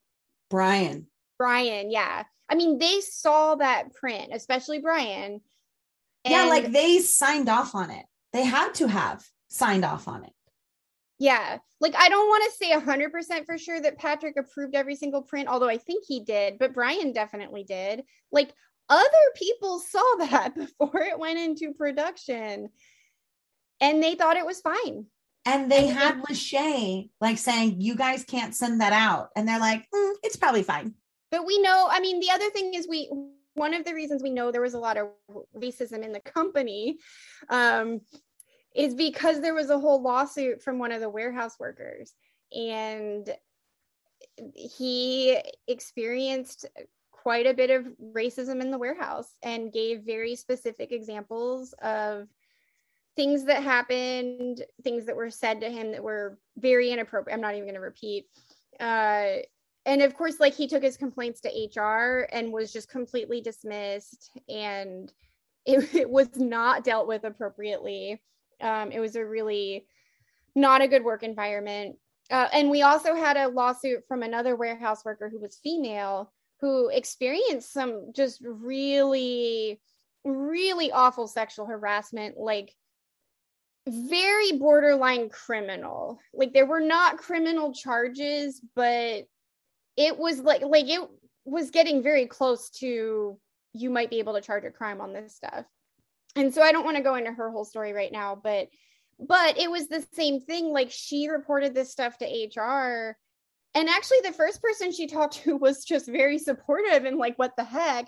[0.50, 1.06] Brian?
[1.38, 2.24] Brian, yeah.
[2.48, 5.40] I mean, they saw that print, especially Brian.
[6.24, 8.04] yeah, like they signed off on it.
[8.32, 10.32] They had to have signed off on it.
[11.18, 11.58] Yeah.
[11.80, 15.48] Like I don't want to say 100% for sure that Patrick approved every single print,
[15.48, 18.02] although I think he did, but Brian definitely did.
[18.30, 18.52] Like
[18.88, 19.06] other
[19.36, 22.70] people saw that before it went into production
[23.80, 25.06] and they thought it was fine.
[25.44, 29.88] And they had Lachey like saying, "You guys can't send that out," and they're like,
[29.92, 30.94] mm, "It's probably fine."
[31.30, 31.88] But we know.
[31.90, 33.10] I mean, the other thing is we.
[33.54, 35.08] One of the reasons we know there was a lot of
[35.54, 36.96] racism in the company
[37.50, 38.00] um,
[38.74, 42.14] is because there was a whole lawsuit from one of the warehouse workers,
[42.50, 43.28] and
[44.54, 45.38] he
[45.68, 46.66] experienced
[47.10, 52.26] quite a bit of racism in the warehouse and gave very specific examples of
[53.16, 57.34] things that happened, things that were said to him that were very inappropriate.
[57.34, 58.26] I'm not even going to repeat.
[58.80, 59.42] Uh,
[59.84, 64.30] and of course, like he took his complaints to HR and was just completely dismissed,
[64.48, 65.12] and
[65.66, 68.22] it, it was not dealt with appropriately.
[68.60, 69.86] Um, it was a really
[70.54, 71.96] not a good work environment.
[72.30, 76.32] Uh, and we also had a lawsuit from another warehouse worker who was female
[76.62, 79.80] who experienced some just really,
[80.24, 82.72] really awful sexual harassment, like
[83.88, 86.18] very borderline criminal.
[86.32, 89.24] Like there were not criminal charges, but
[89.96, 91.00] it was like like it
[91.44, 93.38] was getting very close to
[93.74, 95.64] you might be able to charge a crime on this stuff.
[96.36, 98.68] And so I don't want to go into her whole story right now, but
[99.18, 103.16] but it was the same thing like she reported this stuff to HR
[103.74, 107.54] and actually the first person she talked to was just very supportive and like what
[107.56, 108.06] the heck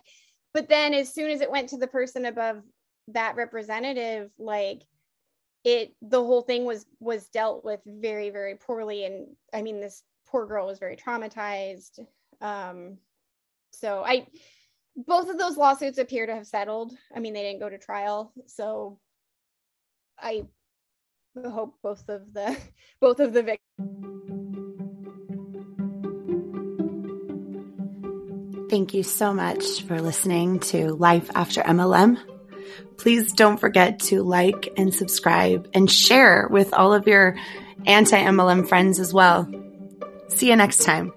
[0.52, 2.62] but then as soon as it went to the person above
[3.08, 4.82] that representative like
[5.64, 9.04] it the whole thing was was dealt with very very poorly.
[9.04, 11.98] And i mean this poor girl was very traumatized.
[12.40, 12.98] Um
[13.72, 14.26] so i
[14.96, 16.92] both of those lawsuits appear to have settled.
[17.14, 18.32] I mean they didn't go to trial.
[18.46, 18.98] So
[20.18, 20.44] i
[21.44, 22.56] hope both of the
[23.00, 24.04] both of the victims
[28.70, 32.18] Thank you so much for listening to Life After MLM.
[32.96, 37.36] Please don't forget to like and subscribe and share with all of your
[37.86, 39.50] anti MLM friends as well.
[40.28, 41.12] See you next time.